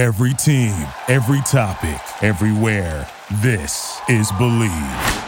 Every 0.00 0.32
team, 0.32 0.72
every 1.08 1.42
topic, 1.42 2.00
everywhere. 2.22 3.06
This 3.42 4.00
is 4.08 4.32
Bleav. 4.32 5.26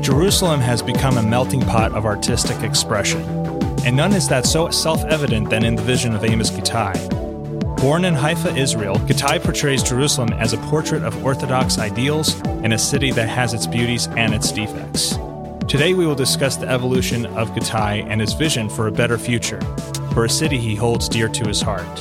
Jerusalem 0.00 0.60
has 0.60 0.80
become 0.80 1.18
a 1.18 1.22
melting 1.22 1.60
pot 1.60 1.92
of 1.92 2.06
artistic 2.06 2.62
expression, 2.62 3.20
and 3.84 3.94
none 3.94 4.14
is 4.14 4.26
that 4.28 4.46
so 4.46 4.70
self 4.70 5.04
evident 5.04 5.50
than 5.50 5.66
in 5.66 5.74
the 5.74 5.82
vision 5.82 6.14
of 6.14 6.24
Amos 6.24 6.50
Gitai. 6.50 6.96
Born 7.78 8.06
in 8.06 8.14
Haifa, 8.14 8.56
Israel, 8.56 8.96
Gitai 9.00 9.42
portrays 9.42 9.82
Jerusalem 9.82 10.32
as 10.32 10.54
a 10.54 10.58
portrait 10.72 11.02
of 11.02 11.22
Orthodox 11.22 11.78
ideals 11.78 12.40
and 12.64 12.72
a 12.72 12.78
city 12.78 13.12
that 13.12 13.28
has 13.28 13.52
its 13.52 13.66
beauties 13.66 14.06
and 14.16 14.32
its 14.32 14.50
defects. 14.50 15.18
Today, 15.68 15.92
we 15.92 16.06
will 16.06 16.14
discuss 16.14 16.56
the 16.56 16.68
evolution 16.68 17.26
of 17.36 17.50
Gitai 17.50 18.06
and 18.08 18.22
his 18.22 18.32
vision 18.32 18.70
for 18.70 18.86
a 18.86 18.92
better 18.92 19.18
future, 19.18 19.60
for 20.14 20.24
a 20.24 20.30
city 20.30 20.58
he 20.58 20.76
holds 20.76 21.08
dear 21.08 21.28
to 21.28 21.46
his 21.46 21.60
heart. 21.60 21.96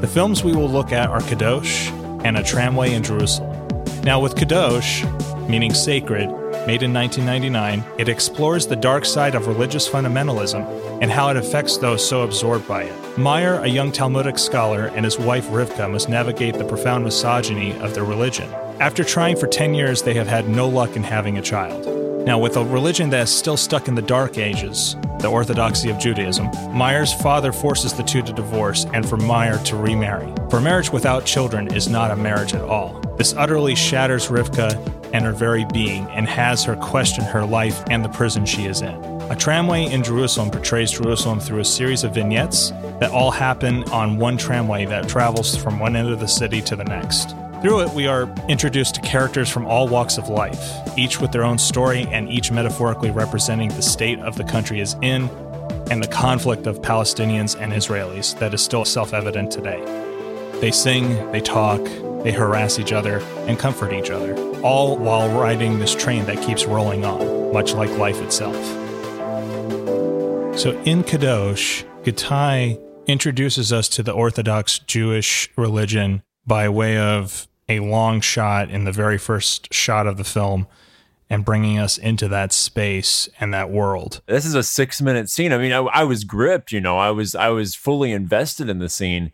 The 0.00 0.06
films 0.06 0.44
we 0.44 0.54
will 0.54 0.68
look 0.68 0.92
at 0.92 1.08
are 1.08 1.20
Kadosh 1.20 1.90
and 2.22 2.36
A 2.36 2.42
Tramway 2.42 2.92
in 2.92 3.02
Jerusalem. 3.02 3.84
Now, 4.02 4.20
with 4.20 4.34
Kadosh, 4.34 5.02
meaning 5.48 5.72
sacred, 5.72 6.28
made 6.66 6.82
in 6.82 6.92
1999, 6.92 7.82
it 7.98 8.08
explores 8.08 8.66
the 8.66 8.76
dark 8.76 9.06
side 9.06 9.34
of 9.34 9.46
religious 9.46 9.88
fundamentalism 9.88 11.00
and 11.00 11.10
how 11.10 11.30
it 11.30 11.36
affects 11.36 11.78
those 11.78 12.06
so 12.06 12.22
absorbed 12.22 12.68
by 12.68 12.82
it. 12.84 13.18
Meyer, 13.18 13.54
a 13.54 13.66
young 13.66 13.90
Talmudic 13.90 14.38
scholar, 14.38 14.86
and 14.88 15.04
his 15.04 15.18
wife 15.18 15.48
Rivka 15.48 15.90
must 15.90 16.10
navigate 16.10 16.54
the 16.58 16.64
profound 16.64 17.04
misogyny 17.04 17.72
of 17.78 17.94
their 17.94 18.04
religion. 18.04 18.52
After 18.80 19.02
trying 19.02 19.36
for 19.36 19.46
10 19.46 19.74
years, 19.74 20.02
they 20.02 20.14
have 20.14 20.28
had 20.28 20.46
no 20.48 20.68
luck 20.68 20.94
in 20.94 21.02
having 21.02 21.38
a 21.38 21.42
child. 21.42 21.86
Now, 22.26 22.38
with 22.38 22.56
a 22.56 22.64
religion 22.64 23.08
that 23.10 23.22
is 23.22 23.30
still 23.30 23.56
stuck 23.56 23.88
in 23.88 23.94
the 23.94 24.02
Dark 24.02 24.36
Ages, 24.36 24.96
the 25.18 25.28
orthodoxy 25.28 25.90
of 25.90 25.98
Judaism, 25.98 26.50
Meyer's 26.72 27.12
father 27.12 27.52
forces 27.52 27.94
the 27.94 28.02
two 28.02 28.22
to 28.22 28.32
divorce 28.32 28.86
and 28.92 29.08
for 29.08 29.16
Meyer 29.16 29.58
to 29.64 29.76
remarry. 29.76 30.32
For 30.50 30.60
marriage 30.60 30.92
without 30.92 31.24
children 31.24 31.74
is 31.74 31.88
not 31.88 32.10
a 32.10 32.16
marriage 32.16 32.54
at 32.54 32.62
all. 32.62 33.00
This 33.16 33.34
utterly 33.34 33.74
shatters 33.74 34.28
Rivka 34.28 34.74
and 35.12 35.24
her 35.24 35.32
very 35.32 35.64
being 35.64 36.04
and 36.10 36.28
has 36.28 36.64
her 36.64 36.76
question 36.76 37.24
her 37.24 37.44
life 37.44 37.82
and 37.88 38.04
the 38.04 38.08
prison 38.10 38.44
she 38.44 38.66
is 38.66 38.82
in. 38.82 38.94
A 39.30 39.34
tramway 39.34 39.86
in 39.86 40.04
Jerusalem 40.04 40.50
portrays 40.50 40.92
Jerusalem 40.92 41.40
through 41.40 41.60
a 41.60 41.64
series 41.64 42.04
of 42.04 42.14
vignettes 42.14 42.70
that 43.00 43.10
all 43.10 43.30
happen 43.30 43.82
on 43.90 44.18
one 44.18 44.36
tramway 44.36 44.84
that 44.86 45.08
travels 45.08 45.56
from 45.56 45.80
one 45.80 45.96
end 45.96 46.10
of 46.10 46.20
the 46.20 46.28
city 46.28 46.60
to 46.62 46.76
the 46.76 46.84
next. 46.84 47.34
Through 47.62 47.80
it, 47.80 47.94
we 47.94 48.06
are 48.06 48.32
introduced 48.48 48.96
to 48.96 49.00
characters 49.00 49.48
from 49.48 49.64
all 49.64 49.88
walks 49.88 50.18
of 50.18 50.28
life, 50.28 50.76
each 50.98 51.20
with 51.20 51.32
their 51.32 51.42
own 51.42 51.56
story 51.56 52.06
and 52.12 52.28
each 52.28 52.52
metaphorically 52.52 53.10
representing 53.10 53.70
the 53.70 53.82
state 53.82 54.18
of 54.20 54.36
the 54.36 54.44
country 54.44 54.80
is 54.80 54.94
in 55.00 55.30
and 55.90 56.02
the 56.02 56.08
conflict 56.08 56.66
of 56.66 56.82
Palestinians 56.82 57.58
and 57.58 57.72
Israelis 57.72 58.38
that 58.40 58.52
is 58.52 58.60
still 58.60 58.84
self 58.84 59.14
evident 59.14 59.50
today. 59.50 59.80
They 60.60 60.70
sing, 60.70 61.32
they 61.32 61.40
talk, 61.40 61.82
they 62.22 62.30
harass 62.30 62.78
each 62.78 62.92
other, 62.92 63.20
and 63.46 63.58
comfort 63.58 63.94
each 63.94 64.10
other, 64.10 64.36
all 64.60 64.98
while 64.98 65.28
riding 65.30 65.78
this 65.78 65.94
train 65.94 66.26
that 66.26 66.42
keeps 66.42 66.66
rolling 66.66 67.06
on, 67.06 67.52
much 67.54 67.72
like 67.72 67.90
life 67.96 68.20
itself. 68.20 68.56
So 70.58 70.78
in 70.84 71.04
Kadosh, 71.04 71.84
Gitai 72.02 72.78
introduces 73.06 73.72
us 73.72 73.88
to 73.90 74.02
the 74.02 74.12
Orthodox 74.12 74.78
Jewish 74.80 75.50
religion 75.56 76.22
by 76.46 76.68
way 76.68 76.96
of 76.96 77.48
a 77.68 77.80
long 77.80 78.20
shot 78.20 78.70
in 78.70 78.84
the 78.84 78.92
very 78.92 79.18
first 79.18 79.72
shot 79.72 80.06
of 80.06 80.16
the 80.16 80.24
film 80.24 80.66
and 81.28 81.44
bringing 81.44 81.78
us 81.78 81.98
into 81.98 82.28
that 82.28 82.52
space 82.52 83.28
and 83.40 83.52
that 83.52 83.70
world. 83.70 84.20
This 84.26 84.44
is 84.44 84.54
a 84.54 84.62
six 84.62 85.02
minute 85.02 85.28
scene. 85.28 85.52
I 85.52 85.58
mean, 85.58 85.72
I, 85.72 85.78
I, 85.78 86.04
was 86.04 86.22
gripped, 86.24 86.70
you 86.70 86.80
know, 86.80 86.98
I 86.98 87.10
was 87.10 87.34
I 87.34 87.48
was 87.48 87.74
fully 87.74 88.12
invested 88.12 88.68
in 88.68 88.78
the 88.78 88.88
scene 88.88 89.32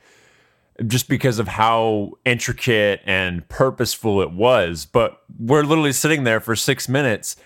just 0.87 1.09
because 1.09 1.39
of 1.39 1.49
how 1.49 2.13
intricate 2.25 3.01
and 3.05 3.47
purposeful 3.49 4.23
it 4.23 4.33
was. 4.33 4.87
But 4.87 5.21
we're 5.39 5.65
literally 5.65 5.93
sitting 5.93 6.25
there 6.25 6.41
for 6.41 6.57
six 6.57 6.89
minutes 6.89 7.37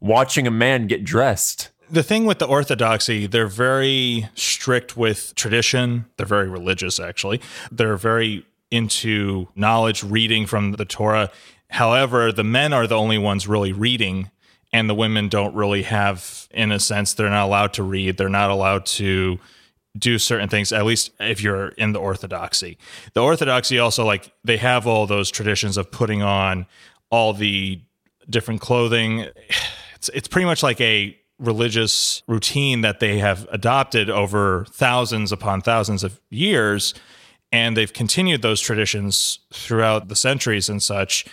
watching 0.00 0.46
a 0.46 0.50
man 0.50 0.86
get 0.86 1.04
dressed. 1.04 1.70
The 1.88 2.02
thing 2.02 2.26
with 2.26 2.38
the 2.38 2.46
orthodoxy, 2.46 3.26
they're 3.26 3.46
very 3.46 4.28
strict 4.34 4.96
with 4.96 5.34
tradition. 5.36 6.06
They're 6.16 6.26
very 6.26 6.48
religious, 6.48 6.98
actually. 6.98 7.40
They're 7.70 7.96
very 7.96 8.44
into 8.70 9.48
knowledge 9.54 10.02
reading 10.02 10.46
from 10.46 10.72
the 10.72 10.84
Torah. 10.84 11.30
However, 11.70 12.32
the 12.32 12.44
men 12.44 12.72
are 12.72 12.86
the 12.86 12.96
only 12.96 13.18
ones 13.18 13.46
really 13.46 13.72
reading, 13.72 14.30
and 14.72 14.88
the 14.88 14.94
women 14.94 15.28
don't 15.28 15.54
really 15.54 15.82
have, 15.82 16.48
in 16.50 16.72
a 16.72 16.80
sense, 16.80 17.14
they're 17.14 17.30
not 17.30 17.46
allowed 17.46 17.72
to 17.74 17.82
read. 17.82 18.16
They're 18.16 18.28
not 18.28 18.50
allowed 18.50 18.86
to 18.86 19.38
do 19.96 20.18
certain 20.18 20.48
things, 20.48 20.72
at 20.72 20.84
least 20.84 21.10
if 21.18 21.40
you're 21.40 21.68
in 21.68 21.92
the 21.92 21.98
Orthodoxy. 21.98 22.76
The 23.14 23.22
Orthodoxy 23.22 23.78
also, 23.78 24.04
like, 24.04 24.32
they 24.44 24.58
have 24.58 24.86
all 24.86 25.06
those 25.06 25.30
traditions 25.30 25.76
of 25.76 25.90
putting 25.90 26.22
on 26.22 26.66
all 27.10 27.32
the 27.32 27.80
different 28.28 28.60
clothing. 28.60 29.26
It's, 29.94 30.08
it's 30.10 30.28
pretty 30.28 30.46
much 30.46 30.62
like 30.62 30.80
a 30.80 31.16
religious 31.38 32.22
routine 32.26 32.80
that 32.80 33.00
they 33.00 33.18
have 33.18 33.46
adopted 33.50 34.10
over 34.10 34.66
thousands 34.70 35.32
upon 35.32 35.60
thousands 35.60 36.02
of 36.02 36.20
years 36.30 36.94
and 37.52 37.76
they've 37.76 37.92
continued 37.92 38.42
those 38.42 38.60
traditions 38.60 39.40
throughout 39.52 40.08
the 40.08 40.16
centuries 40.16 40.68
and 40.68 40.82
such. 40.82 41.24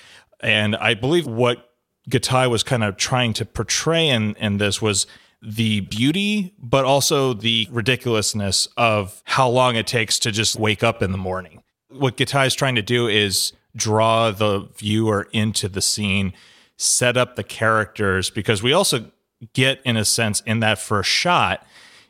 And 0.42 0.76
I 0.76 0.94
believe 0.94 1.26
what 1.26 1.72
Gitai 2.10 2.50
was 2.50 2.64
kind 2.64 2.84
of 2.84 2.98
trying 2.98 3.34
to 3.34 3.46
portray 3.46 4.10
in, 4.10 4.36
in 4.36 4.58
this 4.58 4.82
was 4.82 5.08
the 5.42 5.82
beauty, 5.82 6.54
but 6.58 6.86
also 6.86 7.34
the 7.34 7.68
ridiculousness 7.72 8.68
of 8.78 9.22
how 9.26 9.50
long 9.50 9.76
it 9.76 9.88
takes 9.88 10.20
to 10.20 10.32
just 10.32 10.58
wake 10.58 10.84
up 10.84 11.02
in 11.02 11.12
the 11.12 11.18
morning. 11.18 11.64
What 11.90 12.18
Gitai 12.18 12.48
is 12.48 12.56
trying 12.56 12.76
to 12.76 12.82
do 12.82 13.08
is 13.08 13.54
draw 13.76 14.32
the 14.32 14.70
viewer 14.78 15.28
into 15.34 15.68
the 15.68 15.82
scene, 15.82 16.34
set 16.78 17.18
up 17.18 17.36
the 17.36 17.44
characters, 17.44 18.30
because 18.30 18.64
we 18.64 18.72
also 18.72 19.12
get, 19.54 19.82
in 19.84 19.98
a 19.98 20.06
sense, 20.06 20.42
in 20.42 20.60
that 20.62 20.80
first 20.80 21.10
shot, 21.10 21.66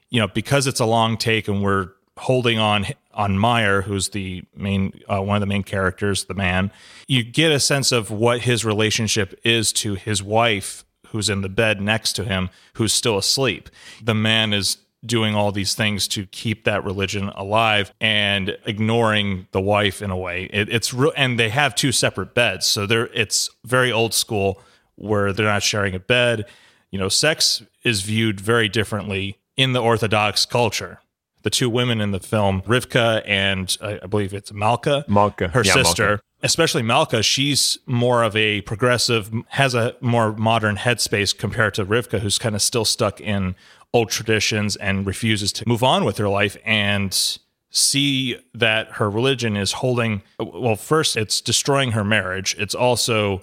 you 0.10 0.20
know, 0.20 0.28
because 0.28 0.68
it's 0.68 0.80
a 0.80 0.86
long 0.86 1.18
take 1.18 1.48
and 1.48 1.64
we're 1.64 1.90
holding 2.18 2.60
on 2.60 2.86
on 3.14 3.38
Meyer, 3.38 3.84
who's 3.84 4.10
the 4.10 4.44
main 4.56 5.02
uh, 5.08 5.22
one 5.22 5.36
of 5.36 5.42
the 5.42 5.48
main 5.48 5.64
characters, 5.64 6.26
the 6.26 6.34
man, 6.34 6.72
you 7.08 7.24
get 7.24 7.52
a 7.52 7.60
sense 7.60 7.92
of 7.92 8.12
what 8.12 8.42
his 8.42 8.66
relationship 8.66 9.40
is 9.44 9.72
to 9.74 9.96
his 9.96 10.24
wife, 10.24 10.84
who's 11.08 11.30
in 11.30 11.42
the 11.42 11.50
bed 11.50 11.82
next 11.82 12.14
to 12.14 12.24
him, 12.24 12.50
who's 12.74 12.94
still 12.94 13.18
asleep. 13.18 13.70
The 14.02 14.16
man 14.16 14.54
is 14.54 14.78
doing 15.06 15.36
all 15.36 15.52
these 15.52 15.76
things 15.76 16.08
to 16.08 16.26
keep 16.28 16.64
that 16.64 16.84
religion 16.84 17.30
alive 17.36 17.94
and 18.00 18.58
ignoring 18.66 19.48
the 19.52 19.62
wife 19.62 20.02
in 20.02 20.10
a 20.10 20.18
way. 20.18 20.46
It, 20.46 20.70
it's 20.70 20.94
real, 20.94 21.12
and 21.18 21.40
they 21.40 21.50
have 21.50 21.76
two 21.76 21.92
separate 21.92 22.34
beds, 22.34 22.66
so 22.66 22.86
they're 22.86 23.08
it's 23.08 23.50
very 23.66 23.92
old 23.92 24.14
school 24.14 24.62
where 24.96 25.34
they're 25.34 25.46
not 25.46 25.64
sharing 25.64 25.94
a 25.96 26.00
bed. 26.00 26.46
You 26.92 27.00
know, 27.00 27.10
sex 27.10 27.64
is 27.84 28.02
viewed 28.02 28.40
very 28.40 28.70
differently 28.70 29.38
in 29.58 29.74
the 29.74 29.82
Orthodox 29.82 30.46
culture 30.46 31.00
the 31.44 31.50
two 31.50 31.70
women 31.70 32.02
in 32.02 32.12
the 32.12 32.20
film, 32.20 32.62
Rivka 32.64 33.22
and 33.26 33.78
I 33.82 34.06
believe 34.08 34.34
it's 34.34 34.52
Malka, 34.52 35.06
Malka, 35.08 35.50
her 35.50 35.64
yeah, 35.64 35.74
sister. 35.74 36.08
Malka. 36.08 36.24
Especially 36.42 36.82
Malka, 36.82 37.24
she's 37.24 37.78
more 37.86 38.22
of 38.24 38.36
a 38.36 38.62
progressive, 38.62 39.32
has 39.50 39.76
a 39.76 39.96
more 40.02 40.34
modern 40.34 40.76
headspace 40.76 41.38
compared 41.38 41.74
to 41.76 41.86
Rivka, 41.86 42.20
who's 42.20 42.38
kind 42.38 42.54
of 42.54 42.62
still 42.62 42.84
stuck 42.84 43.22
in 43.22 43.56
old 43.94 44.10
traditions 44.10 44.76
and 44.78 45.06
refuses 45.06 45.54
to 45.54 45.68
move 45.68 45.84
on 45.84 46.04
with 46.04 46.18
her 46.18 46.28
life 46.28 46.58
and 46.66 47.38
see 47.70 48.38
that 48.54 48.88
her 48.94 49.10
religion 49.10 49.56
is 49.58 49.74
holding 49.74 50.22
well 50.40 50.76
first 50.76 51.18
it's 51.18 51.42
destroying 51.42 51.92
her 51.92 52.04
marriage 52.04 52.56
it's 52.60 52.76
also 52.76 53.42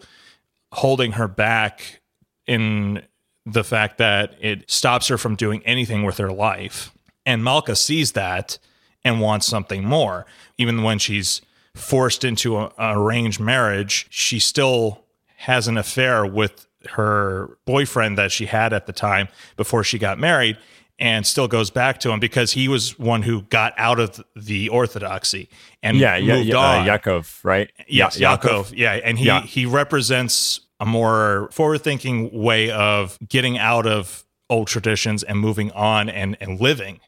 holding 0.72 1.12
her 1.12 1.26
back 1.26 2.00
in 2.46 3.02
the 3.44 3.64
fact 3.64 3.98
that 3.98 4.34
it 4.40 4.70
stops 4.70 5.08
her 5.08 5.18
from 5.18 5.34
doing 5.34 5.62
anything 5.66 6.04
with 6.04 6.18
her 6.18 6.30
life 6.30 6.92
and 7.30 7.44
Malka 7.44 7.76
sees 7.76 8.12
that 8.12 8.58
and 9.04 9.20
wants 9.20 9.46
something 9.46 9.84
more. 9.84 10.26
Even 10.58 10.82
when 10.82 10.98
she's 10.98 11.40
forced 11.74 12.24
into 12.24 12.56
a, 12.56 12.72
an 12.78 12.96
arranged 12.98 13.40
marriage, 13.40 14.06
she 14.10 14.38
still 14.38 15.04
has 15.36 15.68
an 15.68 15.78
affair 15.78 16.26
with 16.26 16.66
her 16.90 17.56
boyfriend 17.66 18.18
that 18.18 18.32
she 18.32 18.46
had 18.46 18.72
at 18.72 18.86
the 18.86 18.92
time 18.92 19.28
before 19.56 19.84
she 19.84 19.98
got 19.98 20.18
married 20.18 20.56
and 20.98 21.26
still 21.26 21.48
goes 21.48 21.70
back 21.70 21.98
to 22.00 22.10
him 22.10 22.20
because 22.20 22.52
he 22.52 22.68
was 22.68 22.98
one 22.98 23.22
who 23.22 23.42
got 23.42 23.72
out 23.78 23.98
of 24.00 24.22
the 24.36 24.68
orthodoxy 24.68 25.48
and 25.82 25.96
yeah, 25.96 26.16
yeah, 26.16 26.34
moved 26.34 26.48
yeah, 26.48 26.56
on. 26.56 26.88
Uh, 26.88 26.98
Yaakov, 26.98 27.44
right? 27.44 27.70
Yes, 27.88 28.18
Ya- 28.18 28.36
Yaakov. 28.36 28.72
Yeah, 28.76 28.94
and 28.94 29.18
he 29.18 29.26
Yeah. 29.26 29.42
he 29.42 29.64
represents 29.66 30.60
a 30.78 30.84
more 30.86 31.48
forward-thinking 31.52 32.30
way 32.32 32.70
of 32.70 33.18
getting 33.26 33.56
out 33.58 33.86
of 33.86 34.24
old 34.50 34.66
traditions 34.68 35.22
and 35.22 35.38
moving 35.38 35.70
on 35.72 36.08
and 36.10 36.36
and 36.40 36.60
living. 36.60 37.00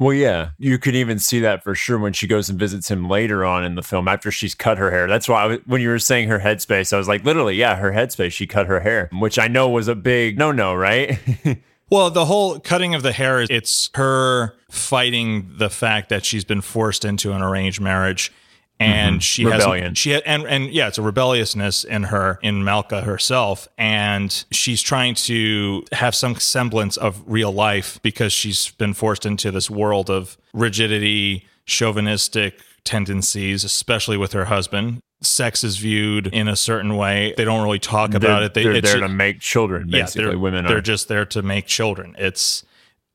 Well, 0.00 0.14
yeah, 0.14 0.52
you 0.58 0.78
could 0.78 0.96
even 0.96 1.18
see 1.18 1.40
that 1.40 1.62
for 1.62 1.74
sure 1.74 1.98
when 1.98 2.14
she 2.14 2.26
goes 2.26 2.48
and 2.48 2.58
visits 2.58 2.90
him 2.90 3.06
later 3.06 3.44
on 3.44 3.64
in 3.64 3.74
the 3.74 3.82
film 3.82 4.08
after 4.08 4.30
she's 4.30 4.54
cut 4.54 4.78
her 4.78 4.90
hair. 4.90 5.06
That's 5.06 5.28
why 5.28 5.44
was, 5.44 5.58
when 5.66 5.82
you 5.82 5.90
were 5.90 5.98
saying 5.98 6.28
her 6.30 6.38
headspace, 6.38 6.94
I 6.94 6.96
was 6.96 7.06
like, 7.06 7.22
literally, 7.22 7.54
yeah, 7.56 7.76
her 7.76 7.92
headspace. 7.92 8.32
She 8.32 8.46
cut 8.46 8.66
her 8.66 8.80
hair, 8.80 9.10
which 9.12 9.38
I 9.38 9.46
know 9.46 9.68
was 9.68 9.88
a 9.88 9.94
big 9.94 10.38
no 10.38 10.52
no, 10.52 10.74
right? 10.74 11.18
Well, 11.90 12.08
the 12.08 12.24
whole 12.24 12.60
cutting 12.60 12.94
of 12.94 13.02
the 13.02 13.10
hair, 13.10 13.40
is 13.40 13.48
it's 13.50 13.90
her 13.94 14.54
fighting 14.70 15.50
the 15.58 15.68
fact 15.68 16.08
that 16.10 16.24
she's 16.24 16.44
been 16.44 16.60
forced 16.60 17.04
into 17.04 17.32
an 17.32 17.42
arranged 17.42 17.80
marriage. 17.80 18.32
And 18.80 19.18
Mhm. 19.18 19.22
she 19.22 19.44
Rebellion. 19.44 19.88
has 19.90 19.98
she 19.98 20.14
and 20.24 20.44
and 20.46 20.70
yeah, 20.70 20.88
it's 20.88 20.96
a 20.96 21.02
rebelliousness 21.02 21.84
in 21.84 22.04
her 22.04 22.38
in 22.42 22.64
Malka 22.64 23.02
herself, 23.02 23.68
and 23.76 24.44
she's 24.50 24.80
trying 24.80 25.14
to 25.16 25.84
have 25.92 26.14
some 26.14 26.36
semblance 26.36 26.96
of 26.96 27.22
real 27.26 27.52
life 27.52 28.00
because 28.02 28.32
she's 28.32 28.70
been 28.78 28.94
forced 28.94 29.26
into 29.26 29.50
this 29.50 29.68
world 29.70 30.08
of 30.08 30.38
rigidity, 30.54 31.44
chauvinistic 31.66 32.60
tendencies, 32.84 33.64
especially 33.64 34.16
with 34.16 34.32
her 34.32 34.46
husband. 34.46 35.00
Sex 35.22 35.62
is 35.62 35.76
viewed 35.76 36.28
in 36.28 36.48
a 36.48 36.56
certain 36.56 36.96
way. 36.96 37.34
They 37.36 37.44
don't 37.44 37.62
really 37.62 37.78
talk 37.78 38.14
about 38.14 38.38
they're, 38.38 38.42
it. 38.46 38.54
They, 38.54 38.62
they're 38.62 38.72
it's 38.72 38.92
there 38.92 39.00
to 39.02 39.08
make 39.08 39.40
children, 39.40 39.90
basically. 39.90 40.30
they're, 40.30 40.38
Women 40.38 40.64
they're 40.64 40.78
are. 40.78 40.80
just 40.80 41.08
there 41.08 41.26
to 41.26 41.42
make 41.42 41.66
children. 41.66 42.14
It's 42.18 42.64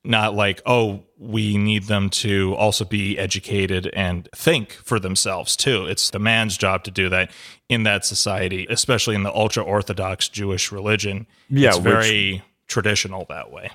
not 0.05 0.33
like, 0.35 0.61
oh, 0.65 1.03
we 1.17 1.57
need 1.57 1.83
them 1.83 2.09
to 2.09 2.53
also 2.55 2.85
be 2.85 3.17
educated 3.17 3.89
and 3.93 4.27
think 4.35 4.73
for 4.73 4.99
themselves 4.99 5.55
too. 5.55 5.85
It's 5.85 6.09
the 6.09 6.19
man's 6.19 6.57
job 6.57 6.83
to 6.83 6.91
do 6.91 7.09
that 7.09 7.31
in 7.69 7.83
that 7.83 8.05
society, 8.05 8.67
especially 8.69 9.15
in 9.15 9.23
the 9.23 9.33
ultra 9.33 9.63
orthodox 9.63 10.27
Jewish 10.29 10.71
religion. 10.71 11.27
Yeah, 11.49 11.69
it's 11.69 11.77
which- 11.77 11.85
very 11.85 12.43
traditional 12.67 13.25
that 13.29 13.51
way. 13.51 13.69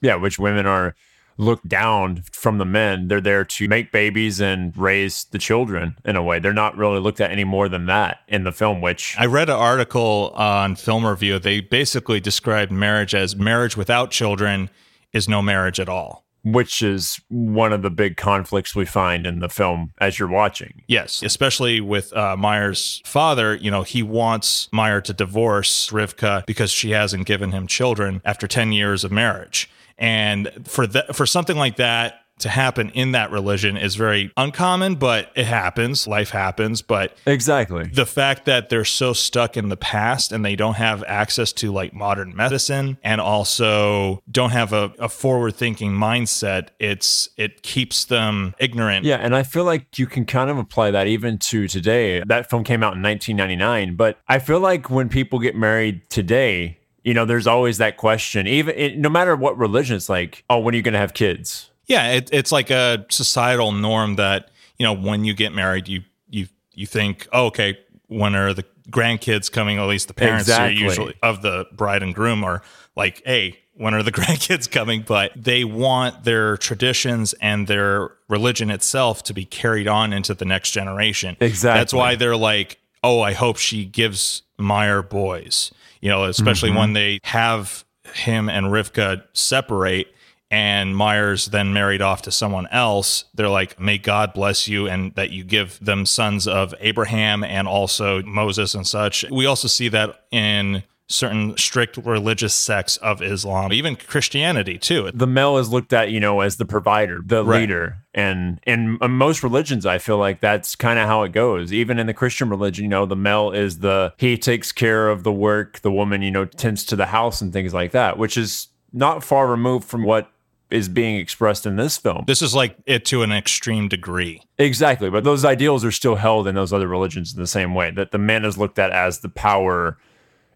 yeah, 0.00 0.14
which 0.16 0.38
women 0.38 0.66
are 0.66 0.94
looked 1.36 1.68
down 1.68 2.22
from 2.32 2.58
the 2.58 2.64
men. 2.66 3.08
They're 3.08 3.20
there 3.20 3.44
to 3.44 3.68
make 3.68 3.92
babies 3.92 4.40
and 4.40 4.76
raise 4.76 5.24
the 5.24 5.38
children 5.38 5.96
in 6.04 6.16
a 6.16 6.22
way. 6.22 6.38
They're 6.38 6.52
not 6.52 6.76
really 6.76 7.00
looked 7.00 7.20
at 7.20 7.30
any 7.30 7.44
more 7.44 7.68
than 7.68 7.86
that 7.86 8.18
in 8.28 8.44
the 8.44 8.52
film, 8.52 8.80
which 8.82 9.14
I 9.18 9.24
read 9.26 9.48
an 9.48 9.56
article 9.56 10.32
on 10.34 10.76
Film 10.76 11.06
Review. 11.06 11.38
They 11.38 11.60
basically 11.60 12.20
described 12.20 12.70
marriage 12.70 13.14
as 13.14 13.36
marriage 13.36 13.74
without 13.76 14.10
children 14.10 14.68
is 15.12 15.28
no 15.28 15.42
marriage 15.42 15.80
at 15.80 15.88
all. 15.88 16.24
which 16.42 16.80
is 16.80 17.20
one 17.28 17.70
of 17.70 17.82
the 17.82 17.90
big 17.90 18.16
conflicts 18.16 18.74
we 18.74 18.86
find 18.86 19.26
in 19.26 19.40
the 19.40 19.48
film 19.50 19.92
as 20.00 20.18
you're 20.18 20.26
watching. 20.26 20.82
Yes, 20.88 21.22
especially 21.22 21.82
with 21.82 22.16
uh, 22.16 22.34
Meyer's 22.34 23.02
father, 23.04 23.54
you 23.56 23.70
know, 23.70 23.82
he 23.82 24.02
wants 24.02 24.66
Meyer 24.72 25.02
to 25.02 25.12
divorce 25.12 25.90
Rivka 25.90 26.46
because 26.46 26.70
she 26.70 26.92
hasn't 26.92 27.26
given 27.26 27.52
him 27.52 27.66
children 27.66 28.22
after 28.24 28.46
10 28.46 28.72
years 28.72 29.04
of 29.04 29.12
marriage. 29.12 29.68
And 29.98 30.50
for 30.66 30.86
that 30.86 31.14
for 31.14 31.26
something 31.26 31.58
like 31.58 31.76
that 31.76 32.22
to 32.40 32.48
happen 32.48 32.90
in 32.90 33.12
that 33.12 33.30
religion 33.30 33.76
is 33.76 33.94
very 33.96 34.32
uncommon, 34.36 34.96
but 34.96 35.30
it 35.34 35.46
happens. 35.46 36.06
Life 36.06 36.30
happens, 36.30 36.82
but 36.82 37.16
Exactly. 37.26 37.84
the 37.84 38.06
fact 38.06 38.44
that 38.46 38.68
they're 38.68 38.84
so 38.84 39.12
stuck 39.12 39.56
in 39.56 39.68
the 39.68 39.76
past 39.76 40.32
and 40.32 40.44
they 40.44 40.56
don't 40.56 40.74
have 40.74 41.02
access 41.06 41.52
to 41.54 41.72
like 41.72 41.92
modern 41.94 42.34
medicine 42.34 42.98
and 43.02 43.20
also 43.20 44.22
don't 44.30 44.50
have 44.50 44.72
a, 44.72 44.92
a 44.98 45.08
forward 45.08 45.54
thinking 45.54 45.92
mindset 45.92 46.68
it's 46.78 47.28
it 47.36 47.62
keeps 47.62 48.04
them 48.04 48.54
ignorant 48.58 49.04
Yeah, 49.04 49.16
and 49.16 49.34
I 49.34 49.42
feel 49.42 49.64
like 49.64 49.98
you 49.98 50.06
can 50.06 50.24
kind 50.24 50.50
of 50.50 50.58
apply 50.58 50.90
that 50.92 51.06
even 51.06 51.38
to 51.38 51.68
today. 51.68 52.22
That 52.26 52.48
film 52.50 52.64
came 52.64 52.82
out 52.82 52.94
in 52.94 53.02
1999, 53.02 53.96
but 53.96 54.18
I 54.28 54.38
feel 54.38 54.60
like 54.60 54.90
when 54.90 55.08
people 55.08 55.38
get 55.38 55.56
married 55.56 56.08
today, 56.10 56.78
you 57.02 57.14
know, 57.14 57.24
there's 57.24 57.46
always 57.46 57.78
that 57.78 57.96
question. 57.96 58.46
Even 58.46 58.74
it, 58.76 58.98
no 58.98 59.08
matter 59.08 59.34
what 59.34 59.56
religion, 59.56 59.96
it's 59.96 60.08
like, 60.08 60.44
oh, 60.50 60.58
when 60.58 60.74
are 60.74 60.76
you 60.76 60.82
going 60.82 60.92
to 60.92 60.98
have 60.98 61.14
kids? 61.14 61.69
Yeah 61.90 62.12
it, 62.12 62.30
it's 62.32 62.52
like 62.52 62.70
a 62.70 63.04
societal 63.10 63.72
norm 63.72 64.16
that 64.16 64.50
you 64.78 64.84
know 64.84 64.94
when 64.94 65.24
you 65.24 65.34
get 65.34 65.52
married 65.52 65.88
you 65.88 66.02
you 66.28 66.46
you 66.72 66.86
think 66.86 67.28
oh, 67.32 67.46
okay 67.46 67.76
when 68.06 68.34
are 68.34 68.52
the 68.52 68.64
grandkids 68.90 69.50
coming? 69.50 69.78
At 69.78 69.86
least 69.86 70.08
the 70.08 70.14
parents 70.14 70.50
are 70.50 70.70
usually 70.70 71.14
of 71.22 71.42
the 71.42 71.66
bride 71.72 72.02
and 72.02 72.14
groom 72.14 72.44
are 72.44 72.62
like 72.96 73.22
hey 73.24 73.60
when 73.74 73.94
are 73.94 74.02
the 74.02 74.12
grandkids 74.20 74.70
coming? 74.70 75.04
But 75.06 75.32
they 75.36 75.64
want 75.64 76.24
their 76.24 76.56
traditions 76.56 77.32
and 77.40 77.66
their 77.66 78.10
religion 78.28 78.70
itself 78.70 79.22
to 79.24 79.32
be 79.32 79.44
carried 79.44 79.88
on 79.88 80.12
into 80.12 80.34
the 80.34 80.44
next 80.44 80.72
generation. 80.72 81.36
Exactly. 81.40 81.80
that's 81.80 81.94
why 81.94 82.16
they're 82.16 82.36
like 82.36 82.78
oh 83.02 83.22
i 83.22 83.32
hope 83.32 83.56
she 83.56 83.86
gives 83.86 84.42
meyer 84.58 85.00
boys 85.02 85.72
you 86.02 86.10
know 86.10 86.24
especially 86.24 86.68
mm-hmm. 86.68 86.78
when 86.78 86.92
they 86.92 87.18
have 87.22 87.82
him 88.12 88.50
and 88.50 88.66
rivka 88.66 89.24
separate 89.32 90.14
and 90.50 90.96
Myers 90.96 91.46
then 91.46 91.72
married 91.72 92.02
off 92.02 92.22
to 92.22 92.30
someone 92.32 92.66
else, 92.68 93.24
they're 93.34 93.48
like, 93.48 93.78
may 93.78 93.98
God 93.98 94.32
bless 94.34 94.66
you 94.66 94.88
and 94.88 95.14
that 95.14 95.30
you 95.30 95.44
give 95.44 95.78
them 95.84 96.04
sons 96.06 96.48
of 96.48 96.74
Abraham 96.80 97.44
and 97.44 97.68
also 97.68 98.22
Moses 98.22 98.74
and 98.74 98.86
such. 98.86 99.24
We 99.30 99.46
also 99.46 99.68
see 99.68 99.88
that 99.88 100.24
in 100.32 100.82
certain 101.06 101.56
strict 101.56 101.96
religious 101.96 102.54
sects 102.54 102.96
of 102.98 103.20
Islam, 103.20 103.72
even 103.72 103.96
Christianity 103.96 104.78
too. 104.78 105.10
The 105.12 105.26
male 105.26 105.58
is 105.58 105.68
looked 105.68 105.92
at, 105.92 106.10
you 106.10 106.20
know, 106.20 106.40
as 106.40 106.56
the 106.56 106.64
provider, 106.64 107.20
the 107.24 107.44
Right. 107.44 107.62
leader. 107.62 107.96
And 108.14 108.60
in 108.64 108.80
in 108.80 108.98
uh, 109.00 109.08
most 109.08 109.42
religions, 109.42 109.84
I 109.86 109.98
feel 109.98 110.18
like 110.18 110.40
that's 110.40 110.76
kind 110.76 111.00
of 111.00 111.06
how 111.08 111.24
it 111.24 111.32
goes. 111.32 111.72
Even 111.72 111.98
in 111.98 112.06
the 112.06 112.14
Christian 112.14 112.48
religion, 112.48 112.84
you 112.84 112.88
know, 112.90 113.06
the 113.06 113.16
male 113.16 113.50
is 113.50 113.80
the, 113.80 114.12
he 114.18 114.38
takes 114.38 114.70
care 114.70 115.08
of 115.08 115.24
the 115.24 115.32
work, 115.32 115.80
the 115.80 115.90
woman, 115.90 116.22
you 116.22 116.30
know, 116.30 116.44
tends 116.44 116.84
to 116.84 116.96
the 116.96 117.06
house 117.06 117.40
and 117.40 117.52
things 117.52 117.74
like 117.74 117.90
that, 117.90 118.16
which 118.16 118.36
is 118.36 118.68
not 118.92 119.24
far 119.24 119.48
removed 119.48 119.88
from 119.88 120.04
what 120.04 120.30
is 120.70 120.88
being 120.88 121.16
expressed 121.16 121.66
in 121.66 121.76
this 121.76 121.96
film. 121.96 122.24
This 122.26 122.42
is 122.42 122.54
like 122.54 122.76
it 122.86 123.04
to 123.06 123.22
an 123.22 123.32
extreme 123.32 123.88
degree. 123.88 124.42
Exactly, 124.58 125.10
but 125.10 125.24
those 125.24 125.44
ideals 125.44 125.84
are 125.84 125.92
still 125.92 126.16
held 126.16 126.46
in 126.46 126.54
those 126.54 126.72
other 126.72 126.88
religions 126.88 127.34
in 127.34 127.40
the 127.40 127.46
same 127.46 127.74
way 127.74 127.90
that 127.90 128.12
the 128.12 128.18
man 128.18 128.44
is 128.44 128.58
looked 128.58 128.78
at 128.78 128.90
as 128.90 129.20
the 129.20 129.28
power, 129.28 129.98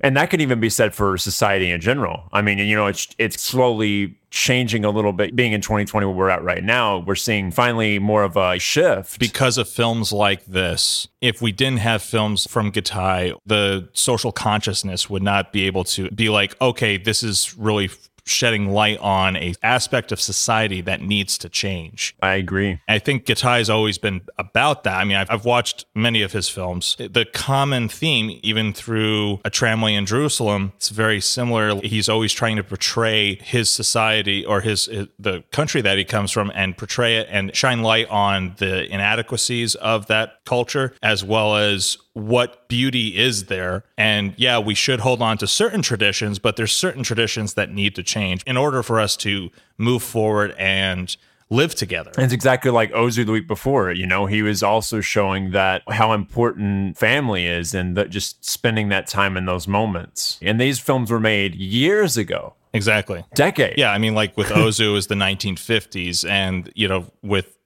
and 0.01 0.17
that 0.17 0.31
could 0.31 0.41
even 0.41 0.61
be 0.61 0.69
said 0.71 0.95
for 0.95 1.17
society 1.17 1.71
in 1.71 1.81
general. 1.81 2.29
I 2.33 2.43
mean, 2.43 2.59
you 2.59 2.77
know, 2.77 2.87
it's 2.87 3.09
it's 3.19 3.41
slowly 3.41 4.19
changing 4.35 4.85
a 4.85 4.91
little 4.91 5.13
bit. 5.13 5.35
Being 5.37 5.53
in 5.53 5.61
2020, 5.61 6.07
where 6.07 6.15
we're 6.15 6.29
at 6.29 6.43
right 6.43 6.63
now, 6.63 6.99
we're 6.99 7.15
seeing 7.15 7.51
finally 7.51 7.99
more 8.01 8.25
of 8.25 8.37
a 8.37 8.59
shift. 8.59 9.19
because 9.19 9.57
of 9.57 9.69
films 9.69 10.13
like 10.13 10.45
this, 10.47 11.09
if 11.21 11.41
we 11.41 11.53
didn't 11.53 11.79
have 11.79 12.03
films 12.03 12.47
from 12.47 12.73
Gitai, 12.73 13.39
the 13.47 13.89
social 13.93 14.33
consciousness 14.33 15.09
would 15.09 15.23
not 15.23 15.53
be 15.53 15.67
able 15.67 15.85
to 15.85 16.11
be 16.11 16.29
like, 16.29 16.61
okay, 16.61 16.97
this 16.99 17.23
is 17.23 17.57
really 17.57 17.91
shedding 18.27 18.71
light 18.71 18.99
on 18.99 19.37
a 19.37 19.55
aspect 19.63 20.13
of 20.13 20.21
society 20.21 20.81
that 20.83 21.01
needs 21.01 21.39
to 21.39 21.49
change. 21.49 22.17
I 22.23 22.35
agree. 22.35 22.81
I 22.89 22.99
think 22.99 23.25
Gitai's 23.27 23.71
always 23.71 23.99
been 23.99 24.23
about 24.39 24.85
that. 24.85 24.99
I 25.01 25.05
mean, 25.05 25.17
I've, 25.17 25.31
I've 25.31 25.45
watched 25.45 25.87
many 25.95 26.23
of 26.23 26.33
his 26.33 26.49
films. 26.49 26.97
The 26.99 27.27
common 27.33 27.89
theme, 27.89 28.39
even 28.43 28.73
through 28.73 29.41
A 29.45 29.51
Tramway 29.51 29.95
in 29.95 30.07
Jerusalem, 30.07 30.73
it's 30.77 30.89
very 30.89 31.21
similar. 31.21 31.81
He's 31.81 32.09
always 32.09 32.33
trying 32.33 32.57
to 32.57 32.65
portray 32.65 33.37
his 33.37 33.71
society 33.71 34.45
or 34.45 34.61
his, 34.61 34.87
the 35.19 35.45
country 35.53 35.81
that 35.83 35.99
he 35.99 36.05
comes 36.05 36.31
from 36.31 36.51
and 36.55 36.77
portray 36.77 37.17
it 37.17 37.29
and 37.31 37.55
shine 37.55 37.83
light 37.83 38.09
on 38.09 38.55
the 38.59 38.93
inadequacies 38.93 39.75
of 39.77 40.07
that 40.07 40.45
culture 40.45 40.95
as 41.03 41.25
well 41.25 41.57
as 41.57 41.99
what 42.15 42.69
beauty 42.69 43.19
is 43.19 43.47
there. 43.47 43.85
And 43.99 44.35
yeah, 44.37 44.59
we 44.59 44.75
should 44.75 45.01
hold 45.01 45.21
on 45.21 45.37
to 45.39 45.47
certain 45.47 45.83
traditions, 45.83 46.39
but 46.39 46.57
there's 46.57 46.73
certain 46.73 47.03
traditions 47.03 47.55
that 47.55 47.71
need 47.71 47.95
to 47.97 48.03
change 48.03 48.43
in 48.45 48.57
order 48.57 48.83
for 48.83 48.99
us 49.01 49.17
to 49.19 49.51
move 49.79 50.03
forward 50.03 50.55
and 50.57 51.15
live 51.51 51.75
together. 51.75 52.11
And 52.17 52.25
it's 52.25 52.33
exactly 52.33 52.71
like 52.71 52.91
Ozu 52.93 53.27
the 53.27 53.33
week 53.33 53.47
before. 53.49 53.91
You 53.93 54.07
know, 54.07 54.27
he 54.27 54.43
was 54.43 54.63
also 54.63 55.01
showing 55.01 55.51
that 55.51 55.83
how 55.91 56.13
important 56.13 56.97
family 56.97 57.47
is 57.47 57.75
and 57.75 57.97
that 57.97 58.11
just 58.11 58.45
spending 58.45 58.89
that 58.89 59.07
time 59.09 59.37
in 59.37 59.45
those 59.47 59.69
moments. 59.69 60.39
And 60.41 60.61
these 60.61 60.79
films 60.79 61.11
were 61.11 61.21
made 61.21 61.55
years 61.57 62.17
ago, 62.17 62.55
Exactly. 62.73 63.25
decade. 63.35 63.77
Yeah, 63.77 63.91
I 63.91 63.99
mean, 63.99 64.15
like 64.15 64.37
with 64.37 64.49
Ozu 64.49 64.93
was 64.95 65.09
the 65.09 65.15
1950s, 65.17 66.29
and 66.29 66.73
you 66.75 66.89
know, 66.89 67.07
with 67.23 67.57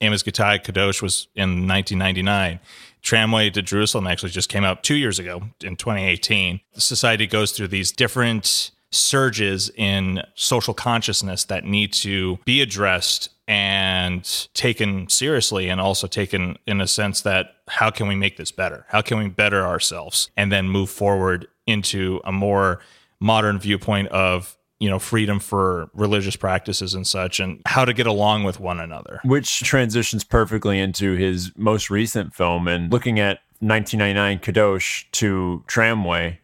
Amos 0.00 0.22
Gitaï 0.22 0.62
Kadosh 0.62 1.02
was 1.02 1.26
in 1.34 1.66
1999. 1.66 2.60
Tramway 3.04 3.50
to 3.50 3.62
Jerusalem 3.62 4.06
actually 4.06 4.30
just 4.30 4.48
came 4.48 4.64
out 4.64 4.82
two 4.82 4.96
years 4.96 5.18
ago 5.18 5.42
in 5.62 5.76
2018. 5.76 6.60
The 6.72 6.80
society 6.80 7.26
goes 7.26 7.52
through 7.52 7.68
these 7.68 7.92
different 7.92 8.72
surges 8.90 9.70
in 9.76 10.22
social 10.34 10.72
consciousness 10.74 11.44
that 11.44 11.64
need 11.64 11.92
to 11.92 12.38
be 12.44 12.62
addressed 12.62 13.28
and 13.46 14.48
taken 14.54 15.08
seriously 15.08 15.68
and 15.68 15.80
also 15.80 16.06
taken 16.06 16.56
in 16.66 16.80
a 16.80 16.86
sense 16.86 17.20
that 17.20 17.56
how 17.68 17.90
can 17.90 18.08
we 18.08 18.14
make 18.14 18.38
this 18.38 18.50
better 18.50 18.86
how 18.88 19.02
can 19.02 19.18
we 19.18 19.28
better 19.28 19.66
ourselves 19.66 20.30
and 20.34 20.50
then 20.50 20.66
move 20.66 20.88
forward 20.88 21.46
into 21.66 22.20
a 22.24 22.32
more 22.32 22.80
modern 23.20 23.58
viewpoint 23.58 24.08
of 24.08 24.56
you 24.80 24.88
know 24.88 24.98
freedom 24.98 25.38
for 25.38 25.88
religious 25.94 26.36
practices 26.36 26.94
and 26.94 27.06
such 27.06 27.40
and 27.40 27.60
how 27.66 27.84
to 27.84 27.92
get 27.92 28.06
along 28.06 28.44
with 28.44 28.58
one 28.60 28.80
another 28.80 29.20
which 29.24 29.60
transitions 29.60 30.24
perfectly 30.24 30.78
into 30.78 31.14
his 31.14 31.52
most 31.56 31.90
recent 31.90 32.34
film. 32.34 32.68
And 32.68 32.92
looking 32.92 33.18
at 33.18 33.40
1999 33.60 34.38
Kadosh 34.40 35.04
to 35.12 35.64
Tramway, 35.66 36.40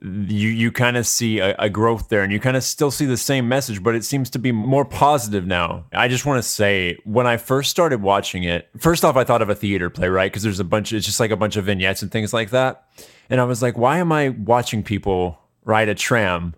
you 0.00 0.48
you 0.48 0.70
kind 0.70 0.96
of 0.96 1.06
see 1.06 1.40
a, 1.40 1.56
a 1.58 1.68
growth 1.68 2.08
there, 2.08 2.22
and 2.22 2.32
you 2.32 2.38
kind 2.38 2.56
of 2.56 2.62
still 2.62 2.90
see 2.90 3.04
the 3.04 3.16
same 3.16 3.48
message, 3.48 3.82
but 3.82 3.94
it 3.94 4.04
seems 4.04 4.30
to 4.30 4.38
be 4.38 4.52
more 4.52 4.84
positive 4.84 5.46
now. 5.46 5.86
I 5.92 6.06
just 6.08 6.24
want 6.24 6.42
to 6.42 6.48
say, 6.48 6.98
when 7.04 7.26
I 7.26 7.36
first 7.36 7.70
started 7.70 8.00
watching 8.00 8.44
it, 8.44 8.68
first 8.78 9.04
off, 9.04 9.16
I 9.16 9.24
thought 9.24 9.42
of 9.42 9.50
a 9.50 9.56
theater 9.56 9.90
play, 9.90 10.08
right? 10.08 10.30
Because 10.30 10.44
there's 10.44 10.60
a 10.60 10.64
bunch, 10.64 10.92
it's 10.92 11.04
just 11.04 11.18
like 11.18 11.32
a 11.32 11.36
bunch 11.36 11.56
of 11.56 11.64
vignettes 11.64 12.02
and 12.02 12.12
things 12.12 12.32
like 12.32 12.50
that, 12.50 12.84
and 13.28 13.40
I 13.40 13.44
was 13.44 13.60
like, 13.60 13.76
why 13.76 13.98
am 13.98 14.12
I 14.12 14.28
watching 14.28 14.84
people 14.84 15.40
ride 15.64 15.88
a 15.88 15.94
tram? 15.94 16.54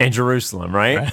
In 0.00 0.10
Jerusalem, 0.12 0.74
right? 0.74 1.12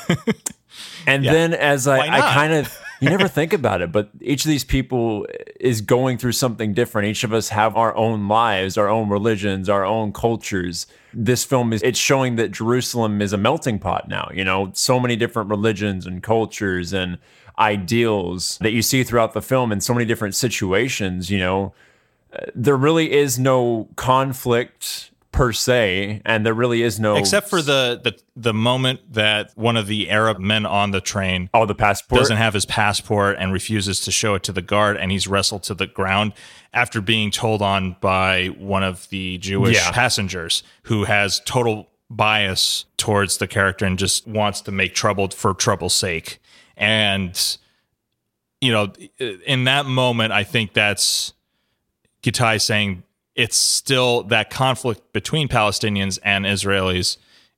and 1.07 1.23
Yeah. 1.23 1.31
then 1.33 1.53
as 1.53 1.87
I, 1.87 1.99
I 1.99 2.33
kind 2.33 2.53
of 2.53 2.75
you 2.99 3.09
never 3.11 3.27
think 3.27 3.53
about 3.53 3.81
it, 3.81 3.91
but 3.91 4.09
each 4.21 4.43
of 4.43 4.49
these 4.49 4.63
people 4.63 5.27
is 5.59 5.81
going 5.81 6.17
through 6.17 6.31
something 6.31 6.73
different. 6.73 7.07
Each 7.09 7.23
of 7.23 7.31
us 7.31 7.49
have 7.49 7.75
our 7.77 7.95
own 7.95 8.27
lives, 8.27 8.75
our 8.77 8.87
own 8.87 9.09
religions, 9.09 9.69
our 9.69 9.85
own 9.85 10.11
cultures. 10.13 10.87
This 11.13 11.43
film 11.43 11.73
is 11.73 11.83
it's 11.83 11.99
showing 11.99 12.37
that 12.37 12.51
Jerusalem 12.51 13.21
is 13.21 13.33
a 13.33 13.37
melting 13.37 13.77
pot 13.77 14.07
now, 14.07 14.29
you 14.33 14.43
know, 14.43 14.71
so 14.73 14.99
many 14.99 15.15
different 15.15 15.49
religions 15.49 16.07
and 16.07 16.23
cultures 16.23 16.91
and 16.93 17.19
ideals 17.59 18.57
that 18.61 18.71
you 18.71 18.81
see 18.81 19.03
throughout 19.03 19.33
the 19.33 19.41
film 19.41 19.71
in 19.71 19.81
so 19.81 19.93
many 19.93 20.05
different 20.05 20.35
situations, 20.35 21.29
you 21.29 21.39
know. 21.39 21.73
There 22.55 22.75
really 22.77 23.11
is 23.13 23.39
no 23.39 23.87
conflict 23.95 25.11
per 25.31 25.51
se, 25.51 26.21
and 26.25 26.45
there 26.45 26.53
really 26.53 26.81
is 26.81 26.99
no 26.99 27.15
Except 27.15 27.49
for 27.49 27.61
the, 27.61 27.99
the 28.03 28.17
the 28.35 28.53
moment 28.53 29.01
that 29.13 29.51
one 29.55 29.77
of 29.77 29.87
the 29.87 30.09
Arab 30.09 30.39
men 30.39 30.65
on 30.65 30.91
the 30.91 31.01
train 31.01 31.49
oh 31.53 31.65
the 31.65 31.75
passport 31.75 32.19
doesn't 32.19 32.37
have 32.37 32.53
his 32.53 32.65
passport 32.65 33.35
and 33.39 33.51
refuses 33.53 33.99
to 34.01 34.11
show 34.11 34.35
it 34.35 34.43
to 34.43 34.51
the 34.51 34.61
guard 34.61 34.97
and 34.97 35.11
he's 35.11 35.27
wrestled 35.27 35.63
to 35.63 35.73
the 35.73 35.85
ground 35.87 36.33
after 36.73 37.01
being 37.01 37.29
told 37.31 37.61
on 37.61 37.95
by 37.99 38.47
one 38.57 38.83
of 38.83 39.09
the 39.09 39.37
Jewish 39.39 39.75
Yeah. 39.75 39.91
passengers 39.91 40.63
who 40.83 41.03
has 41.03 41.41
total 41.45 41.89
bias 42.09 42.85
towards 42.95 43.37
the 43.37 43.47
character 43.47 43.85
and 43.85 43.99
just 43.99 44.25
wants 44.27 44.61
to 44.61 44.71
make 44.71 44.95
trouble 44.95 45.27
for 45.29 45.53
trouble's 45.53 45.93
sake. 45.95 46.39
And 46.77 47.57
you 48.61 48.71
know, 48.71 48.93
in 49.19 49.65
that 49.65 49.85
moment 49.85 50.31
I 50.31 50.43
think 50.43 50.73
that's 50.73 51.33
Gitai 52.23 52.59
saying 52.61 53.03
it's 53.37 53.55
still 53.55 54.23
that 54.23 54.49
conflict 54.49 55.13
between 55.13 55.47
Palestinians 55.47 56.19
and 56.23 56.43
Israelis 56.43 57.17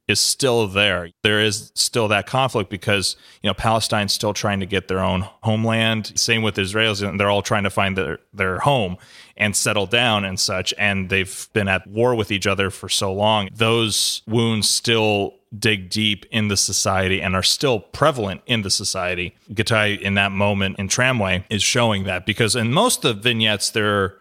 is 0.10 0.20
still 0.20 0.68
there. 0.68 1.10
There 1.22 1.40
is 1.40 1.72
still 1.76 2.08
that 2.10 2.26
conflict 2.26 2.70
because 2.70 3.16
you 3.42 3.50
know 3.50 3.54
Palestine's 3.54 4.14
still 4.14 4.34
trying 4.34 4.60
to 4.60 4.66
get 4.66 4.88
their 4.88 5.00
own 5.00 5.22
homeland. 5.42 6.20
Same 6.20 6.42
with 6.42 6.56
Israelis, 6.56 7.08
and 7.08 7.20
they're 7.20 7.30
all 7.30 7.44
trying 7.44 7.64
to 7.64 7.70
find 7.70 7.98
their 7.98 8.20
their 8.34 8.60
home 8.60 8.98
and 9.38 9.56
settle 9.56 9.86
down 9.86 10.26
and 10.26 10.40
such. 10.40 10.74
And 10.78 11.10
they've 11.10 11.48
been 11.54 11.70
at 11.70 11.88
war 11.88 12.14
with 12.14 12.32
each 12.32 12.46
other 12.46 12.70
for 12.72 12.90
so 12.90 13.14
long. 13.14 13.50
Those 13.54 14.22
wounds 14.28 14.68
still 14.68 15.36
dig 15.58 15.90
deep 15.90 16.26
in 16.30 16.48
the 16.48 16.58
society 16.58 17.22
and 17.22 17.36
are 17.36 17.44
still 17.44 17.80
prevalent 17.80 18.42
in 18.46 18.64
the 18.64 18.70
society. 18.70 19.36
Gitai 19.52 20.00
in 20.00 20.16
that 20.16 20.32
moment 20.32 20.78
in 20.78 20.88
Tramway 20.88 21.46
is 21.50 21.64
showing 21.64 22.04
that 22.04 22.26
because 22.26 22.56
in 22.56 22.74
most 22.74 23.06
of 23.06 23.16
the 23.16 23.22
vignettes 23.22 23.70
they're 23.70 24.19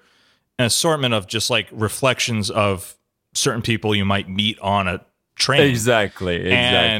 an 0.58 0.66
assortment 0.66 1.14
of 1.14 1.26
just 1.26 1.50
like 1.50 1.68
reflections 1.72 2.50
of 2.50 2.96
certain 3.34 3.62
people 3.62 3.94
you 3.94 4.04
might 4.04 4.28
meet 4.28 4.58
on 4.60 4.88
a 4.88 5.00
train. 5.36 5.62
exactly 5.62 6.36
exactly. 6.36 6.50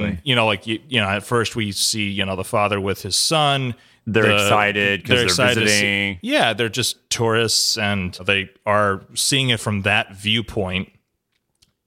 And 0.09 0.21
you 0.25 0.35
know, 0.37 0.47
like 0.47 0.67
you, 0.67 0.81
you 0.89 1.01
know, 1.01 1.09
at 1.09 1.25
first 1.25 1.57
we 1.57 1.73
see 1.73 2.09
you 2.09 2.25
know 2.25 2.37
the 2.37 2.45
father 2.45 2.81
with 2.81 3.03
his 3.03 3.17
son. 3.17 3.75
They're 4.07 4.23
The- 4.27 4.35
excited 4.37 5.05
'cause 5.05 5.09
they're 5.17 5.25
excited 5.25 5.61
to 5.61 5.67
see- 5.69 5.73
visiting. 5.75 6.19
yeah, 6.23 6.53
they're 6.55 6.69
just 6.71 7.11
tourists, 7.11 7.77
and 7.77 8.15
they 8.25 8.49
are 8.65 9.03
seeing 9.15 9.51
it 9.51 9.61
from 9.61 9.83
that 9.83 10.15
viewpoint. 10.17 10.91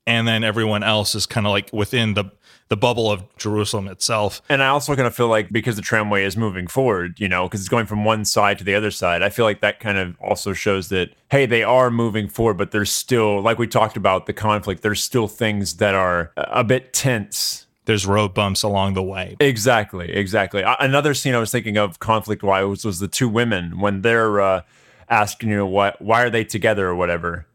And 0.06 0.28
then 0.28 0.44
everyone 0.44 0.84
else 0.84 1.16
is 1.16 1.26
kind 1.26 1.48
of 1.48 1.52
like 1.52 1.72
within 1.72 2.14
the 2.16 2.26
the 2.72 2.78
bubble 2.78 3.12
of 3.12 3.26
Jerusalem 3.36 3.90
itself. 3.90 4.42
And 4.48 4.64
I 4.64 4.70
also 4.70 4.96
kind 4.96 5.06
of 5.06 5.14
feel 5.14 5.28
like 5.28 5.52
because 5.52 5.76
the 5.76 5.82
tramway 5.82 6.24
is 6.24 6.38
moving 6.38 6.68
forward, 6.68 7.20
you 7.20 7.28
know, 7.28 7.46
because 7.46 7.60
it's 7.60 7.68
going 7.68 7.86
from 7.86 8.06
one 8.06 8.24
side 8.24 8.58
to 8.60 8.64
the 8.64 8.76
other 8.76 8.92
side, 8.92 9.22
I 9.22 9.28
feel 9.28 9.44
like 9.44 9.60
that 9.60 9.82
kind 9.82 9.98
of 9.98 10.16
also 10.22 10.54
shows 10.54 10.88
that, 10.88 11.10
hey, 11.30 11.46
they 11.46 11.64
are 11.64 11.92
moving 11.92 12.30
forward, 12.30 12.54
but 12.54 12.72
there's 12.72 12.90
still, 12.90 13.42
like 13.42 13.60
we 13.60 13.68
talked 13.68 13.98
about, 13.98 14.26
the 14.26 14.32
conflict, 14.32 14.84
there's 14.84 15.04
still 15.04 15.28
things 15.28 15.76
that 15.76 15.96
are 15.96 16.32
a 16.38 16.64
bit 16.64 16.94
tense. 16.94 17.68
There's 17.84 18.08
road 18.08 18.34
bumps 18.34 18.64
along 18.64 18.94
the 18.94 19.04
way. 19.04 19.36
Exactly, 19.42 20.10
exactly. 20.10 20.64
Another 20.80 21.14
scene 21.14 21.36
I 21.36 21.40
was 21.40 21.52
thinking 21.52 21.76
of 21.76 22.00
conflict 22.00 22.42
wise 22.42 22.66
was, 22.66 22.86
was 22.86 23.00
the 23.00 23.10
two 23.10 23.28
women 23.28 23.82
when 23.82 24.02
they're 24.02 24.40
uh, 24.40 24.62
asking, 25.10 25.50
you 25.50 25.58
know, 25.58 25.68
why, 25.68 25.94
why 26.00 26.24
are 26.24 26.30
they 26.30 26.46
together 26.46 26.88
or 26.88 26.96
whatever. 26.96 27.48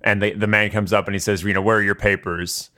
And 0.00 0.20
they, 0.20 0.32
the 0.32 0.48
man 0.48 0.70
comes 0.70 0.92
up 0.92 1.06
and 1.06 1.14
he 1.14 1.20
says, 1.20 1.44
you 1.44 1.54
know, 1.54 1.62
where 1.62 1.76
are 1.76 1.82
your 1.82 1.94
papers? 1.94 2.70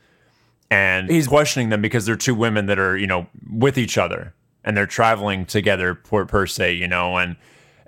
And 0.70 1.10
he's 1.10 1.28
questioning 1.28 1.68
them 1.70 1.80
because 1.80 2.06
they're 2.06 2.16
two 2.16 2.34
women 2.34 2.66
that 2.66 2.78
are 2.78 2.96
you 2.96 3.06
know 3.06 3.26
with 3.50 3.78
each 3.78 3.96
other 3.98 4.34
and 4.64 4.76
they're 4.76 4.86
traveling 4.86 5.46
together 5.46 5.94
per, 5.94 6.24
per 6.24 6.46
se 6.46 6.72
you 6.74 6.88
know 6.88 7.16
and 7.16 7.36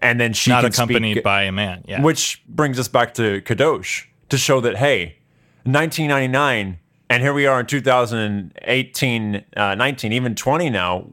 and 0.00 0.20
then 0.20 0.32
she 0.32 0.50
Not 0.50 0.62
can 0.62 0.70
accompanied 0.72 1.14
speak, 1.14 1.24
by 1.24 1.42
a 1.42 1.52
man. 1.52 1.84
Yeah. 1.88 2.02
which 2.02 2.42
brings 2.46 2.78
us 2.78 2.88
back 2.88 3.14
to 3.14 3.40
kadosh 3.42 4.04
to 4.28 4.38
show 4.38 4.60
that 4.60 4.76
hey 4.76 5.16
1999 5.64 6.78
and 7.10 7.22
here 7.22 7.32
we 7.32 7.46
are 7.46 7.60
in 7.60 7.66
2018 7.66 9.44
uh, 9.56 9.74
19 9.74 10.12
even 10.12 10.34
20 10.34 10.70
now 10.70 11.06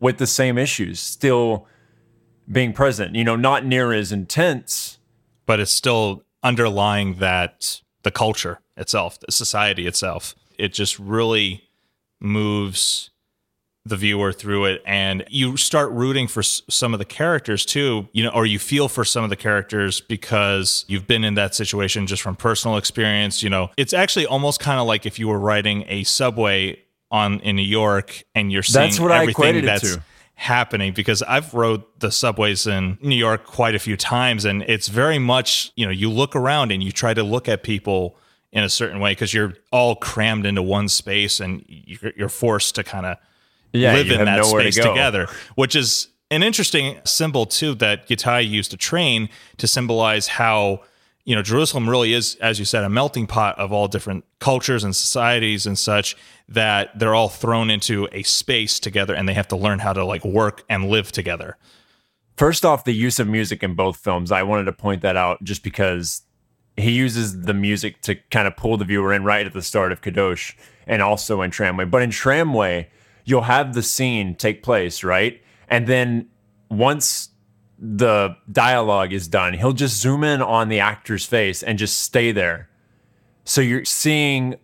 with 0.00 0.18
the 0.18 0.26
same 0.26 0.58
issues 0.58 1.00
still 1.00 1.66
being 2.50 2.72
present 2.72 3.14
you 3.14 3.24
know 3.24 3.36
not 3.36 3.64
near 3.64 3.92
as 3.92 4.12
intense 4.12 4.98
but 5.46 5.60
it's 5.60 5.72
still 5.72 6.22
underlying 6.42 7.14
that 7.14 7.80
the 8.02 8.10
culture 8.10 8.60
itself, 8.76 9.18
the 9.20 9.32
society 9.32 9.86
itself. 9.86 10.34
It 10.58 10.72
just 10.72 10.98
really 10.98 11.62
moves 12.20 13.10
the 13.84 13.96
viewer 13.96 14.32
through 14.32 14.64
it 14.64 14.82
and 14.84 15.24
you 15.28 15.56
start 15.56 15.92
rooting 15.92 16.26
for 16.26 16.40
s- 16.40 16.60
some 16.68 16.92
of 16.92 16.98
the 16.98 17.04
characters 17.04 17.64
too 17.64 18.08
you 18.12 18.24
know 18.24 18.30
or 18.30 18.44
you 18.44 18.58
feel 18.58 18.88
for 18.88 19.04
some 19.04 19.22
of 19.22 19.30
the 19.30 19.36
characters 19.36 20.00
because 20.00 20.84
you've 20.88 21.06
been 21.06 21.22
in 21.22 21.34
that 21.34 21.54
situation 21.54 22.04
just 22.08 22.20
from 22.20 22.34
personal 22.34 22.78
experience 22.78 23.44
you 23.44 23.48
know 23.50 23.70
it's 23.76 23.92
actually 23.92 24.26
almost 24.26 24.58
kind 24.58 24.80
of 24.80 24.88
like 24.88 25.06
if 25.06 25.20
you 25.20 25.28
were 25.28 25.38
riding 25.38 25.84
a 25.86 26.02
subway 26.02 26.76
on 27.12 27.38
in 27.40 27.54
New 27.54 27.62
York 27.62 28.24
and 28.34 28.50
you're 28.50 28.64
seeing 28.64 28.86
That's 28.86 28.98
what 28.98 29.12
everything 29.12 29.64
that's 29.64 29.94
to. 29.94 30.02
happening 30.34 30.92
because 30.92 31.22
I've 31.22 31.54
rode 31.54 31.84
the 32.00 32.10
subways 32.10 32.66
in 32.66 32.98
New 33.00 33.14
York 33.14 33.44
quite 33.46 33.76
a 33.76 33.78
few 33.78 33.96
times 33.96 34.44
and 34.44 34.62
it's 34.64 34.88
very 34.88 35.20
much, 35.20 35.70
you 35.76 35.86
know, 35.86 35.92
you 35.92 36.10
look 36.10 36.34
around 36.34 36.72
and 36.72 36.82
you 36.82 36.90
try 36.90 37.14
to 37.14 37.22
look 37.22 37.48
at 37.48 37.62
people 37.62 38.16
in 38.56 38.64
a 38.64 38.70
certain 38.70 39.00
way 39.00 39.10
because 39.12 39.34
you're 39.34 39.52
all 39.70 39.94
crammed 39.94 40.46
into 40.46 40.62
one 40.62 40.88
space 40.88 41.40
and 41.40 41.62
you're, 41.68 42.12
you're 42.16 42.28
forced 42.30 42.74
to 42.74 42.82
kind 42.82 43.04
of 43.04 43.18
yeah 43.72 43.92
live 43.92 44.10
in 44.10 44.24
that 44.24 44.40
nowhere 44.40 44.62
to 44.62 44.72
space 44.72 44.82
together, 44.82 45.28
which 45.56 45.76
is 45.76 46.08
an 46.30 46.42
interesting 46.42 46.98
symbol 47.04 47.44
too 47.44 47.74
that 47.74 48.08
Gitai 48.08 48.48
used 48.48 48.70
to 48.70 48.78
train 48.78 49.28
to 49.58 49.66
symbolize 49.66 50.26
how 50.26 50.80
you 51.26 51.36
know 51.36 51.42
Jerusalem 51.42 51.86
really 51.86 52.14
is, 52.14 52.36
as 52.36 52.58
you 52.58 52.64
said, 52.64 52.82
a 52.82 52.88
melting 52.88 53.26
pot 53.26 53.58
of 53.58 53.74
all 53.74 53.88
different 53.88 54.24
cultures 54.38 54.84
and 54.84 54.96
societies 54.96 55.66
and 55.66 55.78
such 55.78 56.16
that 56.48 56.98
they're 56.98 57.14
all 57.14 57.28
thrown 57.28 57.68
into 57.68 58.08
a 58.10 58.22
space 58.22 58.80
together 58.80 59.14
and 59.14 59.28
they 59.28 59.34
have 59.34 59.48
to 59.48 59.56
learn 59.56 59.80
how 59.80 59.92
to 59.92 60.02
like 60.02 60.24
work 60.24 60.64
and 60.70 60.88
live 60.88 61.12
together. 61.12 61.58
First 62.38 62.64
off, 62.64 62.84
the 62.84 62.94
use 62.94 63.18
of 63.18 63.28
music 63.28 63.62
in 63.62 63.74
both 63.74 63.98
films, 63.98 64.32
I 64.32 64.44
wanted 64.44 64.64
to 64.64 64.72
point 64.72 65.02
that 65.02 65.16
out 65.16 65.44
just 65.44 65.62
because 65.62 66.22
he 66.76 66.90
uses 66.90 67.42
the 67.42 67.54
music 67.54 68.02
to 68.02 68.16
kind 68.30 68.46
of 68.46 68.56
pull 68.56 68.76
the 68.76 68.84
viewer 68.84 69.12
in 69.12 69.24
right 69.24 69.46
at 69.46 69.52
the 69.52 69.62
start 69.62 69.92
of 69.92 70.02
Kadosh 70.02 70.54
and 70.86 71.02
also 71.02 71.42
in 71.42 71.50
Tramway. 71.50 71.84
But 71.84 72.02
in 72.02 72.10
Tramway, 72.10 72.90
you'll 73.24 73.42
have 73.42 73.74
the 73.74 73.82
scene 73.82 74.34
take 74.34 74.62
place, 74.62 75.02
right? 75.02 75.42
And 75.68 75.86
then 75.86 76.28
once 76.70 77.30
the 77.78 78.36
dialogue 78.50 79.12
is 79.12 79.28
done, 79.28 79.54
he'll 79.54 79.72
just 79.72 80.00
zoom 80.00 80.22
in 80.22 80.42
on 80.42 80.68
the 80.68 80.80
actor's 80.80 81.24
face 81.24 81.62
and 81.62 81.78
just 81.78 82.00
stay 82.00 82.32
there. 82.32 82.68
So 83.44 83.60
you're 83.60 83.84
seeing 83.84 84.56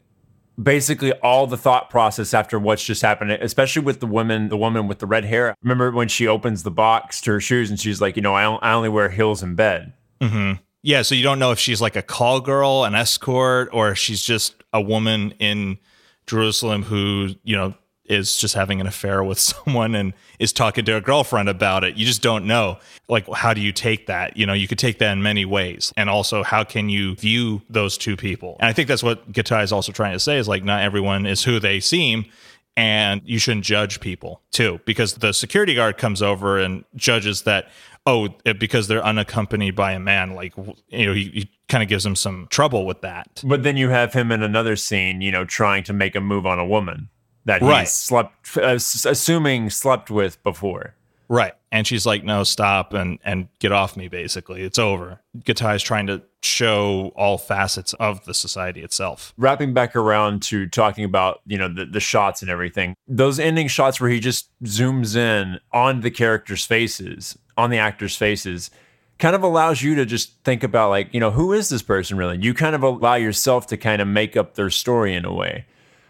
basically 0.63 1.13
all 1.15 1.47
the 1.47 1.57
thought 1.57 1.89
process 1.89 2.35
after 2.35 2.59
what's 2.59 2.85
just 2.85 3.03
happened, 3.03 3.33
especially 3.33 3.83
with 3.83 4.01
the 4.01 4.07
woman, 4.07 4.49
the 4.49 4.57
woman 4.57 4.87
with 4.87 4.99
the 4.99 5.07
red 5.07 5.25
hair. 5.25 5.55
Remember 5.63 5.91
when 5.91 6.09
she 6.09 6.27
opens 6.27 6.63
the 6.63 6.71
box 6.71 7.21
to 7.23 7.33
her 7.33 7.41
shoes 7.41 7.71
and 7.71 7.81
she's 7.81 8.01
like, 8.01 8.17
you 8.17 8.23
know, 8.23 8.35
I, 8.35 8.45
I 8.57 8.73
only 8.73 8.89
wear 8.89 9.09
heels 9.09 9.43
in 9.43 9.55
bed. 9.55 9.95
Mm-hmm. 10.21 10.63
Yeah, 10.83 11.03
so 11.03 11.15
you 11.15 11.23
don't 11.23 11.39
know 11.39 11.53
if 11.53 11.59
she's 11.59 11.81
like 11.81 11.95
a 11.95 12.03
call 12.03 12.41
girl, 12.41 12.85
an 12.85 12.95
escort, 12.95 13.69
or 13.73 13.91
if 13.91 13.99
she's 13.99 14.23
just 14.23 14.55
a 14.73 14.81
woman 14.81 15.33
in 15.39 15.79
Jerusalem 16.27 16.83
who, 16.83 17.31
you 17.45 17.57
know, 17.57 17.75
is 18.05 18.37
just 18.37 18.55
having 18.55 18.81
an 18.81 18.87
affair 18.87 19.23
with 19.23 19.39
someone 19.39 19.95
and 19.95 20.13
is 20.39 20.53
talking 20.53 20.85
to 20.85 20.93
her 20.93 21.01
girlfriend 21.01 21.49
about 21.49 21.85
it. 21.85 21.97
You 21.97 22.05
just 22.05 22.23
don't 22.23 22.47
know. 22.47 22.79
Like, 23.09 23.29
how 23.33 23.55
do 23.55 23.61
you 23.61 23.73
take 23.73 24.07
that? 24.07 24.37
You 24.37 24.45
know, 24.45 24.53
you 24.53 24.67
could 24.67 24.79
take 24.79 24.99
that 24.99 25.13
in 25.13 25.23
many 25.23 25.45
ways. 25.45 25.93
And 25.97 26.11
also, 26.11 26.43
how 26.43 26.65
can 26.65 26.89
you 26.89 27.15
view 27.15 27.63
those 27.71 27.97
two 27.97 28.17
people? 28.17 28.57
And 28.61 28.69
I 28.69 28.73
think 28.73 28.89
that's 28.89 29.03
what 29.03 29.31
Gitai 29.33 29.63
is 29.63 29.73
also 29.73 29.93
trying 29.93 30.13
to 30.15 30.21
say 30.21 30.39
is 30.39 30.49
like, 30.49 30.65
not 30.65 30.83
everyone 30.83 31.27
is 31.27 31.45
who 31.45 31.61
they 31.61 31.81
seem. 31.81 32.27
And 32.75 33.21
you 33.25 33.39
shouldn't 33.39 33.67
judge 33.67 34.01
people 34.01 34.41
too, 34.51 34.81
because 34.87 35.15
the 35.15 35.33
security 35.33 35.75
guard 35.75 35.99
comes 35.99 36.23
over 36.23 36.59
and 36.59 36.85
judges 36.97 37.43
that, 37.43 37.69
oh, 38.07 38.29
it- 38.45 38.59
because 38.59 38.89
they're 38.89 39.05
unaccompanied 39.05 39.77
by 39.77 39.93
a 39.93 40.01
man, 40.01 40.35
like, 40.35 40.55
you 40.89 41.07
know, 41.07 41.13
he, 41.15 41.25
he 41.31 41.51
kind 41.69 41.83
of 41.83 41.89
gives 41.89 42.05
him 42.05 42.17
some 42.17 42.47
trouble 42.51 42.85
with 42.87 43.01
that. 43.03 43.43
But 43.45 43.63
then 43.63 43.77
you 43.77 43.89
have 43.91 44.13
him 44.13 44.31
in 44.33 44.43
another 44.43 44.77
scene, 44.77 45.21
you 45.21 45.31
know, 45.33 45.45
trying 45.45 45.85
to 45.85 45.93
make 45.93 46.15
a 46.15 46.21
move 46.21 46.47
on 46.47 46.59
a 46.59 46.67
woman 46.67 47.09
that 47.45 47.63
he 47.63 47.69
Right. 47.69 47.89
slept, 47.89 48.57
uh, 48.57 48.79
assuming 49.07 49.71
slept 49.71 50.11
with 50.11 50.43
before. 50.43 50.95
Right. 51.29 51.55
And 51.71 51.87
she's 51.87 52.05
like, 52.05 52.23
no, 52.25 52.45
stop 52.45 52.93
and, 52.93 53.19
and 53.25 53.49
get 53.59 53.73
off 53.73 53.97
me, 53.97 54.09
basically. 54.09 54.61
It's 54.63 54.79
over. 54.79 55.21
Gitai 55.39 55.77
is 55.77 55.83
trying 55.83 56.07
to 56.09 56.21
show 56.43 57.13
all 57.17 57.39
facets 57.39 57.95
of 57.95 58.23
the 58.27 58.35
society 58.35 58.83
itself. 58.83 59.33
Wrapping 59.39 59.73
back 59.73 59.97
around 59.97 60.43
to 60.43 60.67
talking 60.67 61.05
about, 61.05 61.41
you 61.47 61.57
know, 61.57 61.73
the, 61.73 61.87
the 61.87 62.01
shots 62.01 62.43
and 62.43 62.51
everything, 62.51 62.95
those 63.09 63.39
ending 63.39 63.69
shots 63.69 63.99
where 64.01 64.11
he 64.11 64.21
just 64.21 64.51
zooms 64.65 65.17
in 65.17 65.59
on 65.73 66.01
the 66.03 66.11
characters' 66.11 66.67
faces, 66.67 67.39
on 67.57 67.71
the 67.71 67.79
actors' 67.79 68.17
faces, 68.17 68.71
kind 69.19 69.37
of 69.37 69.43
allows 69.43 69.83
you 69.83 69.95
to 69.95 70.05
just 70.05 70.33
think 70.45 70.63
about, 70.63 70.91
like, 70.91 71.13
you 71.15 71.21
know, 71.21 71.31
who 71.31 71.53
is 71.53 71.69
this 71.69 71.83
person 71.83 72.17
really? 72.17 72.39
You 72.39 72.55
kind 72.55 72.75
of 72.75 72.83
allow 72.83 73.15
yourself 73.15 73.67
to 73.69 73.77
kind 73.77 74.03
of 74.03 74.09
make 74.09 74.37
up 74.37 74.55
their 74.55 74.71
story 74.71 75.15
in 75.15 75.25
a 75.25 75.33
way. 75.33 75.67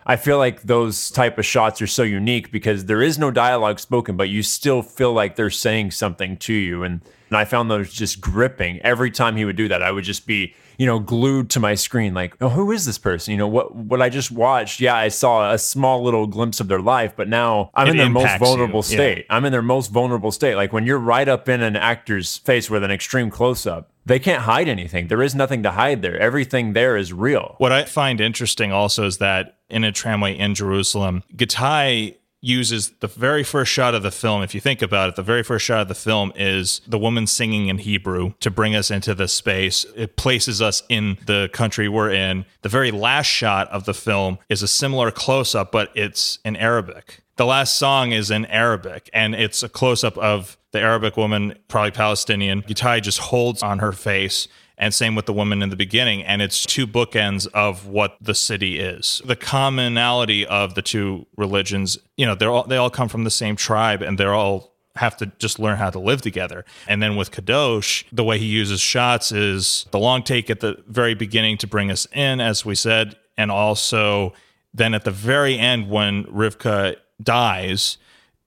I 0.07 0.17
feel 0.17 0.39
like 0.39 0.63
those 0.63 1.11
type 1.11 1.39
of 1.39 1.47
shots 1.47 1.81
are 1.81 1.87
so 1.87 2.03
unique 2.03 2.51
because 2.51 2.87
there 2.87 3.03
is 3.03 3.19
no 3.19 3.31
dialogue 3.31 3.79
spoken, 3.79 4.17
but 4.17 4.29
you 4.29 4.43
still 4.43 4.83
feel 4.83 5.13
like 5.13 5.37
they're 5.37 5.51
saying 5.51 5.93
something 5.93 6.37
to 6.39 6.53
you. 6.53 6.83
And, 6.83 7.03
and 7.33 7.39
I 7.39 7.47
found 7.47 7.71
those 7.71 7.91
just 7.91 8.21
gripping. 8.21 8.79
Every 8.81 9.11
time 9.11 9.37
he 9.37 9.47
would 9.47 9.57
do 9.57 9.67
that, 9.69 9.83
I 9.83 9.91
would 9.91 10.05
just 10.05 10.27
be, 10.27 10.55
you 10.77 10.85
know, 10.85 10.99
glued 10.99 11.49
to 11.51 11.61
my 11.61 11.75
screen, 11.75 12.13
like, 12.13 12.37
oh, 12.43 12.51
who 12.51 12.71
is 12.73 12.85
this 12.85 12.99
person? 12.99 13.33
You 13.33 13.39
know, 13.39 13.49
what 13.49 13.75
what 13.75 14.03
I 14.03 14.11
just 14.11 14.31
watched, 14.31 14.81
yeah, 14.81 14.95
I 14.95 15.09
saw 15.09 15.51
a 15.51 15.57
small 15.57 16.03
little 16.03 16.27
glimpse 16.27 16.61
of 16.61 16.69
their 16.69 16.81
life, 16.83 17.15
but 17.17 17.29
now 17.29 17.71
I'm 17.75 17.87
It 17.87 17.93
in 17.93 17.97
their 17.97 18.11
most 18.11 18.39
vulnerable 18.39 18.85
you, 18.85 18.91
yeah. 18.91 18.97
state. 18.97 19.27
I'm 19.31 19.47
in 19.47 19.53
their 19.53 19.63
most 19.63 19.91
vulnerable 19.91 20.31
state. 20.31 20.57
Like 20.57 20.75
when 20.75 20.85
you're 20.85 20.99
right 20.99 21.27
up 21.27 21.49
in 21.49 21.63
an 21.63 21.75
actor's 21.75 22.37
face 22.37 22.69
with 22.69 22.85
an 22.85 22.91
extreme 22.91 23.31
close 23.31 23.67
up, 23.67 23.89
they 24.05 24.19
can't 24.19 24.43
hide 24.43 24.69
anything. 24.69 25.09
There 25.09 25.23
is 25.23 25.35
nothing 25.35 25.63
to 25.63 25.71
hide 25.71 26.03
there. 26.03 26.19
Everything 26.19 26.75
there 26.75 26.99
is 26.99 27.15
real. 27.15 27.55
What 27.57 27.73
I 27.73 27.87
find 27.87 28.21
interesting 28.21 28.73
also 28.73 29.07
is 29.07 29.19
that 29.19 29.57
in 29.71 29.85
a 29.85 29.93
tramway 29.93 30.37
in 30.37 30.55
Jerusalem, 30.55 31.23
Gitai 31.35 32.17
uses 32.43 32.91
the 33.01 33.07
very 33.07 33.45
first 33.45 33.73
shot 33.73 33.95
of 33.95 34.03
the 34.03 34.11
film. 34.11 34.43
If 34.43 34.55
you 34.55 34.61
think 34.61 34.83
about 34.83 35.09
it, 35.09 35.17
the 35.17 35.23
very 35.23 35.43
first 35.43 35.65
shot 35.65 35.83
of 35.83 35.89
the 35.89 35.95
film 35.95 36.33
is 36.35 36.83
the 36.87 36.99
woman 36.99 37.27
singing 37.27 37.69
in 37.69 37.79
Hebrew 37.79 38.35
to 38.41 38.51
bring 38.51 38.75
us 38.75 38.91
into 38.91 39.15
this 39.15 39.33
space. 39.33 39.87
It 39.97 40.17
places 40.17 40.61
us 40.61 40.83
in 40.89 41.19
the 41.25 41.49
country 41.53 41.89
we're 41.89 42.11
in. 42.11 42.45
The 42.63 42.69
very 42.69 42.91
last 42.91 43.27
shot 43.27 43.69
of 43.69 43.85
the 43.85 43.95
film 43.95 44.39
is 44.49 44.63
a 44.63 44.69
similar 44.69 45.11
close 45.11 45.55
up, 45.55 45.73
but 45.73 45.91
it's 45.95 46.41
in 46.45 46.57
Arabic. 46.57 47.23
The 47.37 47.47
last 47.47 47.79
song 47.79 48.13
is 48.13 48.31
in 48.31 48.45
Arabic, 48.47 49.09
and 49.15 49.35
it's 49.35 49.63
a 49.63 49.69
close 49.69 50.05
up 50.05 50.19
of 50.19 50.59
the 50.73 50.81
Arabic 50.81 51.17
woman, 51.17 51.55
probably 51.69 51.93
Palestinian. 51.93 52.63
Gitai 52.63 53.01
just 53.01 53.19
holds 53.19 53.63
on 53.63 53.79
her 53.79 53.93
face 53.93 54.49
and 54.83 54.93
same 54.93 55.15
with 55.15 55.27
the 55.27 55.33
woman 55.33 55.63
in 55.63 55.71
the 55.71 55.77
beginning 55.77 56.25
and 56.25 56.43
it's 56.43 56.67
two 56.67 56.89
bookends 56.89 57.47
of 57.55 57.87
what 57.87 58.17
the 58.21 58.35
city 58.35 58.81
is 58.81 59.23
the 59.25 59.37
commonality 59.37 60.45
of 60.45 60.75
the 60.75 60.83
two 60.83 61.25
religions 61.37 61.97
you 62.17 62.27
know 62.27 62.35
they're 62.35 62.51
all 62.51 62.65
they 62.65 62.77
all 62.77 62.91
come 62.91 63.09
from 63.09 63.23
the 63.23 63.31
same 63.31 63.55
tribe 63.55 64.03
and 64.03 64.19
they're 64.19 64.35
all 64.35 64.75
have 64.97 65.17
to 65.17 65.27
just 65.39 65.61
learn 65.61 65.79
how 65.79 65.89
to 65.89 66.01
live 66.01 66.21
together 66.21 66.65
and 66.89 67.01
then 67.01 67.15
with 67.15 67.31
kadosh 67.31 68.05
the 68.11 68.25
way 68.25 68.39
he 68.39 68.47
uses 68.47 68.81
shots 68.81 69.31
is 69.31 69.87
the 69.93 69.99
long 70.01 70.21
take 70.21 70.51
at 70.51 70.59
the 70.59 70.77
very 70.89 71.15
beginning 71.15 71.57
to 71.57 71.67
bring 71.69 71.89
us 71.89 72.07
in 72.13 72.41
as 72.41 72.65
we 72.65 72.75
said 72.75 73.17
and 73.39 73.53
also 73.53 74.33
then 74.75 74.95
at 74.95 75.05
the 75.05 75.13
very 75.13 75.59
end 75.59 75.89
when 75.89 76.25
rivka 76.25 76.97
dies 77.23 77.99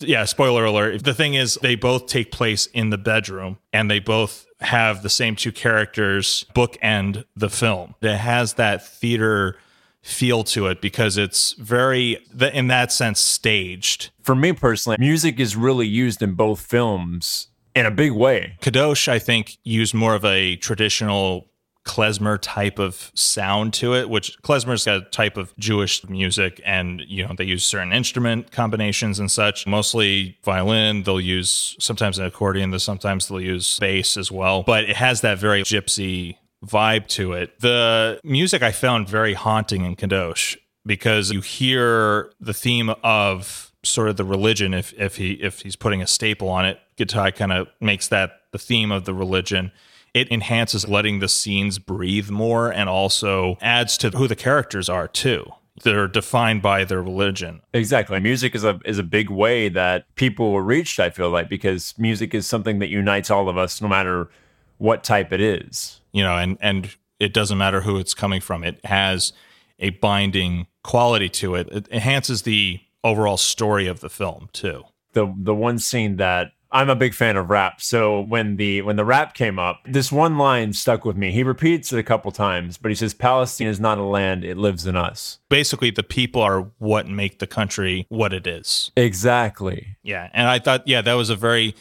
yeah, 0.01 0.25
spoiler 0.25 0.65
alert. 0.65 1.05
The 1.05 1.13
thing 1.13 1.35
is, 1.35 1.57
they 1.61 1.75
both 1.75 2.07
take 2.07 2.31
place 2.31 2.65
in 2.67 2.89
the 2.89 2.97
bedroom 2.97 3.59
and 3.71 3.89
they 3.89 3.99
both 3.99 4.45
have 4.61 5.03
the 5.03 5.09
same 5.09 5.35
two 5.35 5.51
characters 5.51 6.45
bookend 6.55 7.25
the 7.35 7.49
film. 7.49 7.95
It 8.01 8.17
has 8.17 8.53
that 8.53 8.85
theater 8.85 9.57
feel 10.01 10.43
to 10.43 10.67
it 10.67 10.81
because 10.81 11.17
it's 11.17 11.53
very, 11.53 12.23
in 12.53 12.67
that 12.67 12.91
sense, 12.91 13.19
staged. 13.19 14.11
For 14.21 14.35
me 14.35 14.53
personally, 14.53 14.97
music 14.99 15.39
is 15.39 15.55
really 15.55 15.87
used 15.87 16.21
in 16.21 16.33
both 16.33 16.61
films 16.61 17.47
in 17.73 17.85
a 17.85 17.91
big 17.91 18.11
way. 18.11 18.57
Kadosh, 18.61 19.07
I 19.07 19.19
think, 19.19 19.57
used 19.63 19.93
more 19.93 20.15
of 20.15 20.23
a 20.23 20.55
traditional 20.57 21.47
klezmer 21.85 22.39
type 22.41 22.79
of 22.79 23.11
sound 23.13 23.73
to 23.75 23.93
it, 23.93 24.09
which 24.09 24.41
klezmer's 24.41 24.85
got 24.85 24.97
a 24.97 25.01
type 25.01 25.37
of 25.37 25.55
Jewish 25.57 26.07
music, 26.09 26.61
and 26.65 27.01
you 27.07 27.25
know 27.25 27.33
they 27.37 27.45
use 27.45 27.63
certain 27.63 27.93
instrument 27.93 28.51
combinations 28.51 29.19
and 29.19 29.31
such. 29.31 29.65
Mostly 29.67 30.37
violin. 30.43 31.03
They'll 31.03 31.21
use 31.21 31.75
sometimes 31.79 32.17
an 32.17 32.25
accordion. 32.25 32.77
Sometimes 32.79 33.27
they'll 33.27 33.41
use 33.41 33.79
bass 33.79 34.17
as 34.17 34.31
well. 34.31 34.63
But 34.63 34.85
it 34.85 34.95
has 34.95 35.21
that 35.21 35.37
very 35.37 35.63
gypsy 35.63 36.37
vibe 36.65 37.07
to 37.09 37.33
it. 37.33 37.59
The 37.59 38.19
music 38.23 38.63
I 38.63 38.71
found 38.71 39.07
very 39.07 39.33
haunting 39.33 39.85
in 39.85 39.95
Kadosh 39.95 40.57
because 40.85 41.31
you 41.31 41.41
hear 41.41 42.31
the 42.39 42.53
theme 42.53 42.89
of 43.03 43.71
sort 43.83 44.09
of 44.09 44.17
the 44.17 44.25
religion 44.25 44.73
if 44.73 44.93
if 44.93 45.17
he 45.17 45.33
if 45.33 45.61
he's 45.61 45.75
putting 45.75 46.01
a 46.01 46.07
staple 46.07 46.49
on 46.49 46.65
it. 46.65 46.79
Gitai 46.97 47.35
kind 47.35 47.51
of 47.51 47.67
makes 47.79 48.07
that 48.07 48.41
the 48.51 48.57
theme 48.57 48.91
of 48.91 49.05
the 49.05 49.13
religion 49.13 49.71
it 50.15 50.31
enhances 50.31 50.87
letting 50.87 51.19
the 51.19 51.27
scenes 51.27 51.77
breathe 51.77 52.29
more 52.29 52.71
and 52.71 52.87
also 52.87 53.57
adds 53.61 53.97
to 53.97 54.09
who 54.11 54.29
the 54.29 54.35
characters 54.35 54.87
are 54.87 55.09
too. 55.09 55.45
They're 55.83 56.07
defined 56.07 56.61
by 56.61 56.85
their 56.85 57.03
religion. 57.03 57.61
Exactly. 57.73 58.17
Music 58.21 58.55
is 58.55 58.63
a 58.63 58.79
is 58.85 58.97
a 58.97 59.03
big 59.03 59.29
way 59.29 59.67
that 59.67 60.05
people 60.15 60.53
were 60.53 60.63
reached, 60.63 61.01
I 61.01 61.09
feel 61.09 61.29
like, 61.29 61.49
because 61.49 61.93
music 61.97 62.33
is 62.33 62.47
something 62.47 62.79
that 62.79 62.87
unites 62.87 63.29
all 63.29 63.49
of 63.49 63.57
us 63.57 63.81
no 63.81 63.89
matter 63.89 64.29
what 64.77 65.03
type 65.03 65.33
it 65.33 65.41
is. 65.41 65.99
You 66.13 66.23
know, 66.23 66.37
and 66.37 66.57
and 66.61 66.95
it 67.19 67.33
doesn't 67.33 67.57
matter 67.57 67.81
who 67.81 67.97
it's 67.97 68.13
coming 68.13 68.39
from. 68.39 68.63
It 68.63 68.79
has 68.85 69.33
a 69.79 69.89
binding 69.89 70.67
quality 70.81 71.27
to 71.27 71.55
it. 71.55 71.67
It 71.69 71.89
enhances 71.91 72.43
the 72.43 72.79
overall 73.03 73.37
story 73.37 73.85
of 73.85 73.99
the 73.99 74.09
film 74.09 74.47
too. 74.53 74.83
The 75.11 75.33
the 75.37 75.53
one 75.53 75.77
scene 75.77 76.15
that 76.15 76.53
I'm 76.71 76.89
a 76.89 76.95
big 76.95 77.13
fan 77.13 77.37
of 77.37 77.49
rap. 77.49 77.81
So 77.81 78.21
when 78.21 78.57
the 78.57 78.81
when 78.81 78.95
the 78.95 79.05
rap 79.05 79.33
came 79.33 79.59
up, 79.59 79.81
this 79.85 80.11
one 80.11 80.37
line 80.37 80.73
stuck 80.73 81.05
with 81.05 81.15
me. 81.15 81.31
He 81.31 81.43
repeats 81.43 81.93
it 81.93 81.99
a 81.99 82.03
couple 82.03 82.31
times, 82.31 82.77
but 82.77 82.89
he 82.89 82.95
says 82.95 83.13
Palestine 83.13 83.67
is 83.67 83.79
not 83.79 83.97
a 83.97 84.03
land, 84.03 84.43
it 84.43 84.57
lives 84.57 84.85
in 84.85 84.95
us. 84.95 85.39
Basically, 85.49 85.91
the 85.91 86.03
people 86.03 86.41
are 86.41 86.71
what 86.79 87.07
make 87.07 87.39
the 87.39 87.47
country 87.47 88.05
what 88.09 88.33
it 88.33 88.47
is. 88.47 88.91
Exactly. 88.95 89.97
Yeah, 90.03 90.29
and 90.33 90.47
I 90.47 90.59
thought 90.59 90.87
yeah, 90.87 91.01
that 91.01 91.13
was 91.13 91.29
a 91.29 91.35
very 91.35 91.75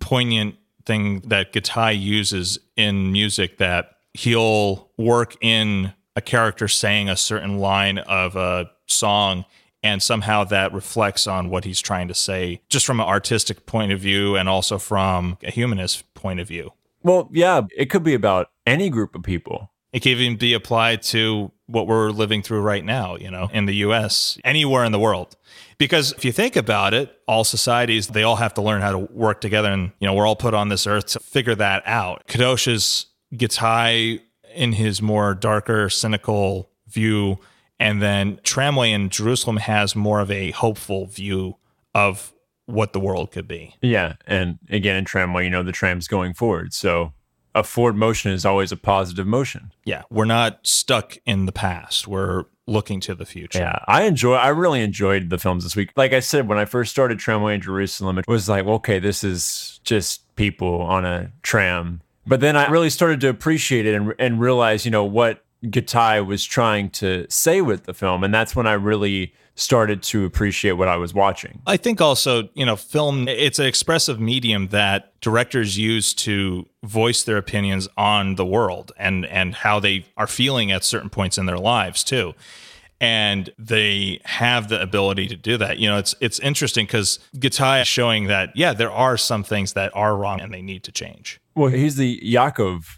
poignant 0.00 0.56
thing 0.86 1.20
that 1.20 1.52
Gitai 1.52 2.00
uses 2.00 2.58
in 2.76 3.12
music 3.12 3.58
that 3.58 3.96
he'll 4.14 4.90
work 4.96 5.36
in 5.40 5.92
a 6.16 6.20
character 6.20 6.66
saying 6.66 7.08
a 7.08 7.16
certain 7.16 7.58
line 7.58 7.98
of 7.98 8.34
a 8.34 8.70
song 8.86 9.44
and 9.88 10.02
somehow 10.02 10.44
that 10.44 10.72
reflects 10.72 11.26
on 11.26 11.50
what 11.50 11.64
he's 11.64 11.80
trying 11.80 12.08
to 12.08 12.14
say 12.14 12.60
just 12.68 12.86
from 12.86 13.00
an 13.00 13.06
artistic 13.06 13.66
point 13.66 13.90
of 13.92 14.00
view 14.00 14.36
and 14.36 14.48
also 14.48 14.78
from 14.78 15.38
a 15.42 15.50
humanist 15.50 16.12
point 16.14 16.38
of 16.40 16.46
view. 16.48 16.72
Well, 17.02 17.28
yeah, 17.32 17.62
it 17.76 17.86
could 17.90 18.02
be 18.04 18.14
about 18.14 18.50
any 18.66 18.90
group 18.90 19.14
of 19.14 19.22
people. 19.22 19.70
it 19.92 20.02
can 20.02 20.12
even 20.12 20.36
be 20.36 20.52
applied 20.52 21.02
to 21.02 21.50
what 21.66 21.86
we're 21.86 22.10
living 22.10 22.42
through 22.42 22.60
right 22.60 22.84
now 22.84 23.16
you 23.16 23.30
know 23.30 23.48
in 23.52 23.66
the 23.66 23.74
us 23.74 24.38
anywhere 24.44 24.84
in 24.84 24.92
the 24.92 24.98
world. 24.98 25.36
Because 25.78 26.12
if 26.12 26.24
you 26.24 26.32
think 26.32 26.56
about 26.56 26.94
it 26.94 27.18
all 27.26 27.44
societies 27.44 28.08
they 28.08 28.22
all 28.22 28.36
have 28.36 28.54
to 28.54 28.62
learn 28.62 28.80
how 28.80 28.92
to 28.92 28.98
work 28.98 29.40
together 29.40 29.70
and 29.70 29.92
you 30.00 30.06
know 30.06 30.14
we're 30.14 30.26
all 30.26 30.36
put 30.36 30.54
on 30.54 30.68
this 30.68 30.86
earth 30.86 31.06
to 31.06 31.20
figure 31.20 31.54
that 31.54 31.82
out. 31.86 32.26
Kadosh's 32.26 33.06
Gitai 33.34 34.20
in 34.54 34.72
his 34.72 35.02
more 35.02 35.34
darker 35.34 35.90
cynical 35.90 36.70
view 36.88 37.38
and 37.80 38.02
then 38.02 38.40
Tramway 38.42 38.92
in 38.92 39.08
Jerusalem 39.08 39.58
has 39.58 39.94
more 39.94 40.20
of 40.20 40.30
a 40.30 40.50
hopeful 40.52 41.06
view 41.06 41.56
of 41.94 42.32
what 42.66 42.92
the 42.92 43.00
world 43.00 43.30
could 43.32 43.48
be. 43.48 43.74
Yeah, 43.80 44.14
and 44.26 44.58
again 44.68 44.96
in 44.96 45.04
tramway, 45.04 45.44
you 45.44 45.50
know 45.50 45.62
the 45.62 45.72
tram's 45.72 46.06
going 46.06 46.34
forward, 46.34 46.74
so 46.74 47.12
a 47.54 47.62
forward 47.62 47.96
motion 47.96 48.30
is 48.30 48.44
always 48.44 48.70
a 48.72 48.76
positive 48.76 49.26
motion. 49.26 49.72
Yeah, 49.84 50.02
we're 50.10 50.26
not 50.26 50.66
stuck 50.66 51.16
in 51.24 51.46
the 51.46 51.52
past. 51.52 52.06
We're 52.06 52.44
looking 52.66 53.00
to 53.00 53.14
the 53.14 53.24
future. 53.24 53.60
Yeah, 53.60 53.78
I 53.88 54.02
enjoy. 54.02 54.34
I 54.34 54.48
really 54.48 54.82
enjoyed 54.82 55.30
the 55.30 55.38
films 55.38 55.64
this 55.64 55.74
week. 55.74 55.90
Like 55.96 56.12
I 56.12 56.20
said, 56.20 56.46
when 56.46 56.58
I 56.58 56.66
first 56.66 56.90
started 56.90 57.18
Tramway 57.18 57.54
in 57.54 57.60
Jerusalem, 57.62 58.18
it 58.18 58.28
was 58.28 58.48
like, 58.48 58.66
okay, 58.66 58.98
this 58.98 59.24
is 59.24 59.80
just 59.82 60.34
people 60.36 60.82
on 60.82 61.04
a 61.04 61.32
tram. 61.42 62.02
But 62.26 62.40
then 62.40 62.56
I 62.56 62.68
really 62.68 62.90
started 62.90 63.22
to 63.22 63.30
appreciate 63.30 63.86
it 63.86 63.94
and, 63.94 64.14
and 64.18 64.38
realize, 64.38 64.84
you 64.84 64.90
know, 64.90 65.04
what 65.04 65.42
Gitai 65.64 66.24
was 66.24 66.44
trying 66.44 66.90
to 66.90 67.26
say 67.28 67.60
with 67.60 67.84
the 67.84 67.94
film, 67.94 68.22
and 68.22 68.32
that's 68.32 68.54
when 68.54 68.66
I 68.66 68.74
really 68.74 69.32
started 69.58 70.04
to 70.04 70.24
appreciate 70.24 70.72
what 70.72 70.86
I 70.86 70.96
was 70.96 71.12
watching. 71.12 71.60
I 71.66 71.76
think 71.76 72.00
also, 72.00 72.48
you 72.54 72.64
know, 72.64 72.76
film 72.76 73.26
it's 73.26 73.58
an 73.58 73.66
expressive 73.66 74.20
medium 74.20 74.68
that 74.68 75.20
directors 75.20 75.76
use 75.76 76.14
to 76.14 76.66
voice 76.84 77.24
their 77.24 77.38
opinions 77.38 77.88
on 77.96 78.36
the 78.36 78.46
world 78.46 78.92
and 78.96 79.26
and 79.26 79.56
how 79.56 79.80
they 79.80 80.06
are 80.16 80.28
feeling 80.28 80.70
at 80.70 80.84
certain 80.84 81.10
points 81.10 81.38
in 81.38 81.46
their 81.46 81.58
lives 81.58 82.04
too. 82.04 82.34
And 83.00 83.50
they 83.58 84.20
have 84.24 84.68
the 84.68 84.80
ability 84.80 85.26
to 85.28 85.36
do 85.36 85.56
that. 85.56 85.78
You 85.78 85.88
know, 85.88 85.98
it's 85.98 86.14
it's 86.20 86.38
interesting 86.38 86.86
because 86.86 87.18
Gitai 87.36 87.82
is 87.82 87.88
showing 87.88 88.28
that 88.28 88.56
yeah, 88.56 88.72
there 88.72 88.92
are 88.92 89.16
some 89.16 89.42
things 89.42 89.72
that 89.72 89.90
are 89.94 90.16
wrong 90.16 90.40
and 90.40 90.54
they 90.54 90.62
need 90.62 90.84
to 90.84 90.92
change. 90.92 91.40
Well, 91.56 91.70
he's 91.70 91.96
the 91.96 92.20
Yaakov 92.20 92.97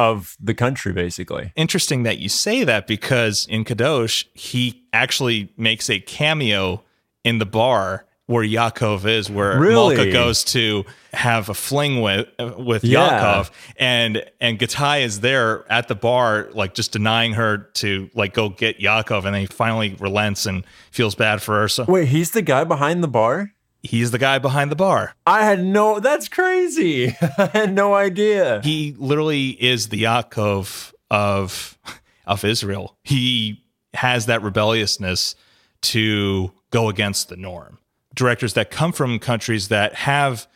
of 0.00 0.36
the 0.40 0.54
country, 0.54 0.92
basically. 0.92 1.52
Interesting 1.56 2.04
that 2.04 2.18
you 2.18 2.28
say 2.28 2.64
that 2.64 2.86
because 2.86 3.46
in 3.50 3.64
Kadosh, 3.64 4.24
he 4.34 4.82
actually 4.92 5.52
makes 5.56 5.90
a 5.90 6.00
cameo 6.00 6.82
in 7.22 7.38
the 7.38 7.46
bar 7.46 8.06
where 8.26 8.44
Yakov 8.44 9.06
is, 9.06 9.28
where 9.28 9.58
Really? 9.58 9.96
Malka 9.96 10.12
goes 10.12 10.44
to 10.44 10.84
have 11.12 11.48
a 11.48 11.54
fling 11.54 12.00
with 12.00 12.28
with 12.56 12.84
Yeah. 12.84 13.10
Yakov, 13.10 13.50
and 13.76 14.22
and 14.40 14.56
Gitai 14.58 15.02
is 15.02 15.18
there 15.20 15.70
at 15.70 15.88
the 15.88 15.96
bar, 15.96 16.48
like 16.52 16.74
just 16.74 16.92
denying 16.92 17.32
her 17.32 17.58
to 17.74 18.08
like 18.14 18.32
go 18.32 18.48
get 18.48 18.78
Yakov, 18.80 19.24
and 19.26 19.34
then 19.34 19.40
he 19.42 19.46
finally 19.48 19.96
relents 19.98 20.46
and 20.46 20.64
feels 20.92 21.16
bad 21.16 21.42
for 21.42 21.60
her. 21.60 21.68
So 21.68 21.84
Wait, 21.88 22.06
he's 22.08 22.30
the 22.30 22.42
guy 22.42 22.62
behind 22.64 23.02
the 23.02 23.08
bar? 23.08 23.52
He's 23.82 24.10
the 24.10 24.18
guy 24.18 24.38
behind 24.38 24.70
the 24.70 24.76
bar. 24.76 25.14
I 25.26 25.44
had 25.44 25.64
no. 25.64 26.00
That's 26.00 26.28
crazy. 26.28 27.08
I 27.38 27.50
had 27.52 27.74
no 27.74 27.94
idea. 27.94 28.60
He 28.62 28.94
literally 28.98 29.50
is 29.62 29.88
the 29.88 30.04
Yaakov 30.04 30.92
of 31.10 31.78
of 32.26 32.44
Israel. 32.44 32.96
He 33.02 33.64
has 33.94 34.26
that 34.26 34.42
rebelliousness 34.42 35.34
to 35.82 36.52
go 36.70 36.88
against 36.88 37.28
the 37.28 37.36
norm. 37.36 37.78
Directors 38.14 38.54
that 38.54 38.70
come 38.70 38.92
from 38.92 39.18
countries 39.18 39.68
that 39.68 39.94
have 39.94 40.46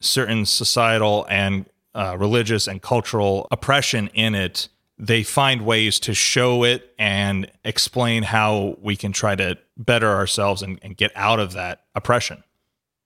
certain 0.00 0.44
societal 0.44 1.26
and 1.28 1.66
uh, 1.94 2.16
religious 2.18 2.66
and 2.66 2.82
cultural 2.82 3.48
oppression 3.50 4.08
in 4.08 4.34
it, 4.34 4.68
they 4.98 5.22
find 5.22 5.64
ways 5.64 5.98
to 6.00 6.14
show 6.14 6.64
it 6.64 6.94
and 6.98 7.50
explain 7.64 8.22
how 8.22 8.76
we 8.80 8.96
can 8.96 9.12
try 9.12 9.34
to 9.34 9.56
better 9.76 10.10
ourselves 10.10 10.62
and, 10.62 10.78
and 10.82 10.96
get 10.96 11.12
out 11.14 11.40
of 11.40 11.52
that 11.52 11.84
oppression. 11.94 12.42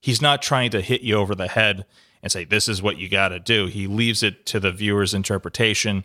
He's 0.00 0.22
not 0.22 0.42
trying 0.42 0.70
to 0.70 0.80
hit 0.80 1.02
you 1.02 1.16
over 1.16 1.34
the 1.34 1.48
head 1.48 1.84
and 2.22 2.30
say, 2.32 2.44
this 2.44 2.68
is 2.68 2.82
what 2.82 2.98
you 2.98 3.08
got 3.08 3.28
to 3.28 3.38
do. 3.38 3.66
He 3.66 3.86
leaves 3.86 4.22
it 4.22 4.46
to 4.46 4.60
the 4.60 4.72
viewer's 4.72 5.14
interpretation 5.14 6.04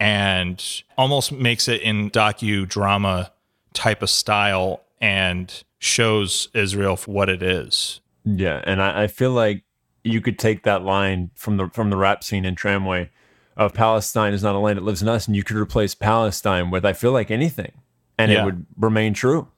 and 0.00 0.82
almost 0.98 1.32
makes 1.32 1.68
it 1.68 1.80
in 1.82 2.10
docudrama 2.10 3.30
type 3.72 4.02
of 4.02 4.10
style 4.10 4.82
and 5.00 5.62
shows 5.78 6.48
Israel 6.54 6.96
for 6.96 7.12
what 7.12 7.28
it 7.28 7.42
is. 7.42 8.00
Yeah, 8.24 8.62
and 8.64 8.82
I, 8.82 9.04
I 9.04 9.06
feel 9.06 9.30
like 9.32 9.62
you 10.02 10.20
could 10.20 10.38
take 10.38 10.62
that 10.64 10.82
line 10.82 11.30
from 11.34 11.56
the 11.58 11.68
from 11.68 11.90
the 11.90 11.96
rap 11.96 12.24
scene 12.24 12.44
in 12.44 12.54
Tramway 12.54 13.10
of 13.56 13.72
Palestine 13.74 14.32
is 14.32 14.42
not 14.42 14.54
a 14.54 14.58
land 14.58 14.78
that 14.78 14.82
lives 14.84 15.02
in 15.02 15.08
us, 15.08 15.26
and 15.26 15.36
you 15.36 15.44
could 15.44 15.56
replace 15.56 15.94
Palestine 15.94 16.70
with 16.70 16.84
I 16.84 16.92
feel 16.94 17.12
like 17.12 17.30
anything, 17.30 17.72
and 18.18 18.32
Yeah. 18.32 18.42
it 18.42 18.44
would 18.46 18.66
remain 18.78 19.12
true 19.14 19.48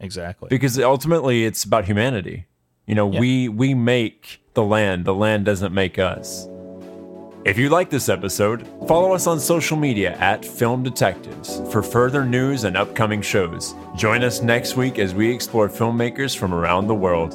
Exactly. 0.00 0.48
because 0.50 0.78
ultimately 0.78 1.44
it's 1.44 1.62
about 1.64 1.84
humanity. 1.84 2.46
You 2.90 2.96
know, 2.96 3.06
we 3.06 3.48
we 3.48 3.72
make 3.72 4.42
the 4.54 4.64
land; 4.64 5.04
the 5.04 5.14
land 5.14 5.44
doesn't 5.44 5.72
make 5.72 5.96
us. 6.00 6.48
If 7.44 7.56
you 7.56 7.68
like 7.68 7.88
this 7.88 8.08
episode, 8.08 8.66
follow 8.88 9.12
us 9.12 9.28
on 9.28 9.38
social 9.38 9.76
media 9.76 10.16
at 10.16 10.44
Film 10.44 10.82
Detectives 10.82 11.62
for 11.70 11.84
further 11.84 12.24
news 12.24 12.64
and 12.64 12.76
upcoming 12.76 13.22
shows. 13.22 13.76
Join 13.94 14.24
us 14.24 14.42
next 14.42 14.76
week 14.76 14.98
as 14.98 15.14
we 15.14 15.32
explore 15.32 15.68
filmmakers 15.68 16.36
from 16.36 16.52
around 16.52 16.88
the 16.88 16.94
world. 16.96 17.34